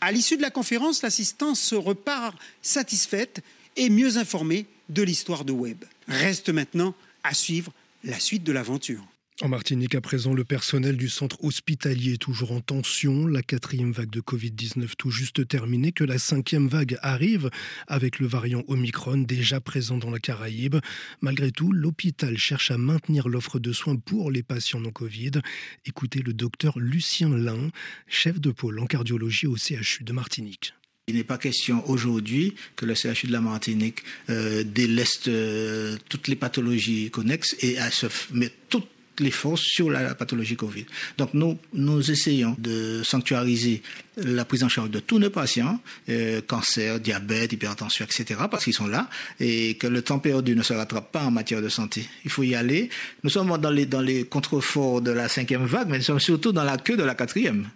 À 0.00 0.12
l'issue 0.12 0.36
de 0.36 0.42
la 0.42 0.50
conférence, 0.50 1.02
l'assistance 1.02 1.72
repart 1.72 2.36
satisfaite 2.62 3.40
et 3.76 3.90
mieux 3.90 4.18
informée 4.18 4.66
de 4.88 5.02
l'histoire 5.02 5.44
de 5.44 5.52
Webb. 5.52 5.84
Reste 6.08 6.50
maintenant 6.50 6.94
à 7.22 7.34
suivre 7.34 7.72
la 8.04 8.20
suite 8.20 8.44
de 8.44 8.52
l'aventure. 8.52 9.04
En 9.42 9.48
Martinique, 9.48 9.94
à 9.94 10.00
présent, 10.00 10.32
le 10.32 10.44
personnel 10.44 10.96
du 10.96 11.10
centre 11.10 11.44
hospitalier 11.44 12.14
est 12.14 12.16
toujours 12.22 12.52
en 12.52 12.62
tension. 12.62 13.26
La 13.26 13.42
quatrième 13.42 13.92
vague 13.92 14.08
de 14.08 14.22
Covid-19 14.22 14.92
tout 14.96 15.10
juste 15.10 15.46
terminée, 15.46 15.92
que 15.92 16.04
la 16.04 16.18
cinquième 16.18 16.68
vague 16.68 16.96
arrive 17.02 17.50
avec 17.86 18.18
le 18.18 18.26
variant 18.26 18.64
Omicron 18.66 19.18
déjà 19.18 19.60
présent 19.60 19.98
dans 19.98 20.10
la 20.10 20.20
Caraïbe. 20.20 20.76
Malgré 21.20 21.52
tout, 21.52 21.70
l'hôpital 21.70 22.38
cherche 22.38 22.70
à 22.70 22.78
maintenir 22.78 23.28
l'offre 23.28 23.58
de 23.58 23.74
soins 23.74 23.96
pour 23.96 24.30
les 24.30 24.42
patients 24.42 24.80
non 24.80 24.90
Covid. 24.90 25.32
Écoutez 25.84 26.20
le 26.20 26.32
docteur 26.32 26.78
Lucien 26.78 27.28
Lin, 27.28 27.68
chef 28.06 28.40
de 28.40 28.50
pôle 28.50 28.78
en 28.78 28.86
cardiologie 28.86 29.46
au 29.46 29.56
CHU 29.56 30.02
de 30.02 30.14
Martinique. 30.14 30.72
Il 31.08 31.16
n'est 31.16 31.24
pas 31.24 31.36
question 31.36 31.86
aujourd'hui 31.90 32.54
que 32.74 32.86
le 32.86 32.94
CHU 32.94 33.26
de 33.26 33.32
la 33.32 33.42
Martinique 33.42 34.02
euh, 34.30 34.64
déleste 34.64 35.28
euh, 35.28 35.98
toutes 36.08 36.26
les 36.26 36.36
pathologies 36.36 37.10
connexes 37.10 37.54
et 37.60 37.76
se 37.90 38.06
mettre 38.32 38.56
toutes 38.70 38.95
les 39.20 39.30
forces 39.30 39.62
sur 39.62 39.90
la, 39.90 40.14
pathologie 40.14 40.56
Covid. 40.56 40.86
Donc 41.18 41.34
nous, 41.34 41.58
nous 41.72 42.10
essayons 42.10 42.56
de 42.58 43.02
sanctuariser 43.02 43.82
la 44.16 44.44
prise 44.44 44.64
en 44.64 44.68
charge 44.68 44.90
de 44.90 45.00
tous 45.00 45.18
nos 45.18 45.30
patients, 45.30 45.78
euh, 46.08 46.40
cancer, 46.40 47.00
diabète, 47.00 47.52
hypertension, 47.52 48.04
etc., 48.04 48.40
parce 48.50 48.64
qu'ils 48.64 48.72
sont 48.72 48.86
là, 48.86 49.10
et 49.40 49.74
que 49.74 49.86
le 49.86 50.00
temps 50.00 50.18
perdu 50.18 50.56
ne 50.56 50.62
se 50.62 50.72
rattrape 50.72 51.12
pas 51.12 51.24
en 51.24 51.30
matière 51.30 51.60
de 51.60 51.68
santé. 51.68 52.08
Il 52.24 52.30
faut 52.30 52.42
y 52.42 52.54
aller. 52.54 52.88
Nous 53.24 53.30
sommes 53.30 53.56
dans 53.58 53.70
les, 53.70 53.84
dans 53.84 54.00
les 54.00 54.24
contreforts 54.24 55.02
de 55.02 55.10
la 55.10 55.28
cinquième 55.28 55.66
vague, 55.66 55.88
mais 55.88 55.98
nous 55.98 56.04
sommes 56.04 56.20
surtout 56.20 56.52
dans 56.52 56.64
la 56.64 56.78
queue 56.78 56.96
de 56.96 57.02
la 57.02 57.14
quatrième. 57.14 57.68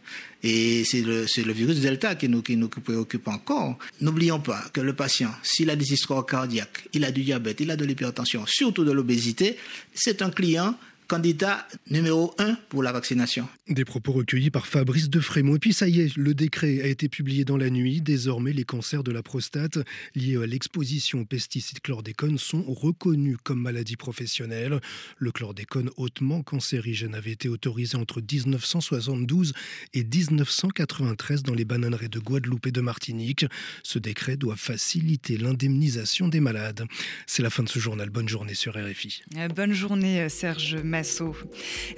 Et 0.43 0.85
c'est 0.85 1.03
le, 1.03 1.27
le, 1.45 1.53
virus 1.53 1.81
Delta 1.81 2.15
qui 2.15 2.29
nous, 2.29 2.41
qui 2.41 2.57
nous 2.57 2.69
préoccupe 2.69 3.29
encore. 3.29 3.77
N'oublions 4.01 4.41
pas 4.41 4.65
que 4.73 4.81
le 4.81 4.95
patient, 4.95 5.31
s'il 5.43 5.69
a 5.69 5.77
des 5.77 5.93
histoires 5.93 6.25
cardiaques, 6.25 6.89
il 6.95 7.05
a 7.05 7.11
du 7.11 7.23
diabète, 7.23 7.61
il 7.61 7.71
a 7.71 7.77
de 7.77 7.85
l'hypertension, 7.85 8.47
surtout 8.47 8.85
de 8.85 8.93
l'obésité, 8.93 9.59
c'est 9.93 10.23
un 10.23 10.31
client 10.31 10.77
candidat 11.11 11.67
numéro 11.91 12.33
un 12.39 12.55
pour 12.69 12.85
la 12.85 12.93
vaccination. 12.93 13.49
Des 13.69 13.85
propos 13.85 14.13
recueillis 14.13 14.51
par 14.51 14.69
Fabrice 14.69 15.11
de 15.11 15.19
Frémont. 15.19 15.57
Et 15.57 15.59
puis 15.59 15.73
ça 15.73 15.89
y 15.89 16.03
est, 16.03 16.17
le 16.17 16.35
décret 16.35 16.83
a 16.83 16.87
été 16.87 17.09
publié 17.09 17.45
dans 17.45 17.57
la 17.57 17.69
nuit. 17.69 18.01
Désormais, 18.01 18.53
les 18.53 18.63
cancers 18.63 19.03
de 19.03 19.11
la 19.11 19.21
prostate 19.21 19.81
liés 20.15 20.37
à 20.41 20.47
l'exposition 20.47 21.23
aux 21.23 21.25
pesticides 21.25 21.81
chlordécone 21.81 22.39
sont 22.39 22.63
reconnus 22.63 23.39
comme 23.43 23.61
maladie 23.61 23.97
professionnelle. 23.97 24.81
Le 25.19 25.33
chlordécone 25.33 25.91
hautement 25.97 26.45
cancérigène 26.45 27.17
avait 27.17 27.33
été 27.33 27.49
autorisé 27.49 27.97
entre 27.97 28.21
1972 28.21 29.53
et 29.95 30.05
1993 30.05 31.43
dans 31.43 31.55
les 31.55 31.65
bananeraies 31.65 32.09
de 32.09 32.21
Guadeloupe 32.21 32.69
et 32.69 32.73
de 32.73 32.81
Martinique. 32.81 33.47
Ce 33.83 33.99
décret 33.99 34.37
doit 34.37 34.55
faciliter 34.55 35.39
l'indemnisation 35.39 36.29
des 36.29 36.39
malades. 36.39 36.85
C'est 37.27 37.43
la 37.43 37.51
fin 37.51 37.65
de 37.65 37.69
ce 37.69 37.81
journal. 37.81 38.11
Bonne 38.11 38.29
journée 38.29 38.55
sur 38.55 38.75
RFI. 38.75 39.25
Euh, 39.37 39.49
bonne 39.49 39.73
journée 39.73 40.29
Serge 40.29 40.77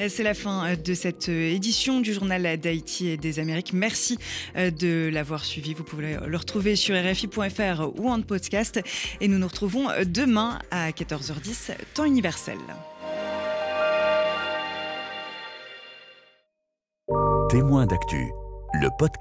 c'est 0.09 0.23
la 0.23 0.35
fin 0.35 0.67
euh, 0.67 0.77
de 0.77 0.95
cette 0.95 1.29
euh, 1.29 1.55
édition 1.55 2.01
du 2.01 2.13
journal 2.13 2.59
d'Haïti 2.59 3.09
et 3.09 3.17
des 3.17 3.39
Amériques. 3.39 3.73
Merci 3.73 4.19
euh, 4.57 4.71
de 4.71 5.11
l'avoir 5.13 5.45
suivi. 5.45 5.75
Vous 5.75 5.85
pouvez 5.85 6.17
le 6.25 6.37
retrouver 6.37 6.77
sur 6.77 6.95
rfi.fr 6.95 7.91
ou 7.97 8.09
en 8.09 8.21
podcast. 8.23 8.81
Et 9.21 9.29
nous 9.29 9.39
nous 9.39 9.49
retrouvons 9.49 9.89
demain 10.07 10.59
à 10.71 10.91
14h10, 10.91 11.73
temps 11.95 12.05
universel. 12.05 12.59
Témoin 17.51 17.87
d'actu, 17.87 18.31
le 18.75 18.89
podcast. 18.99 19.21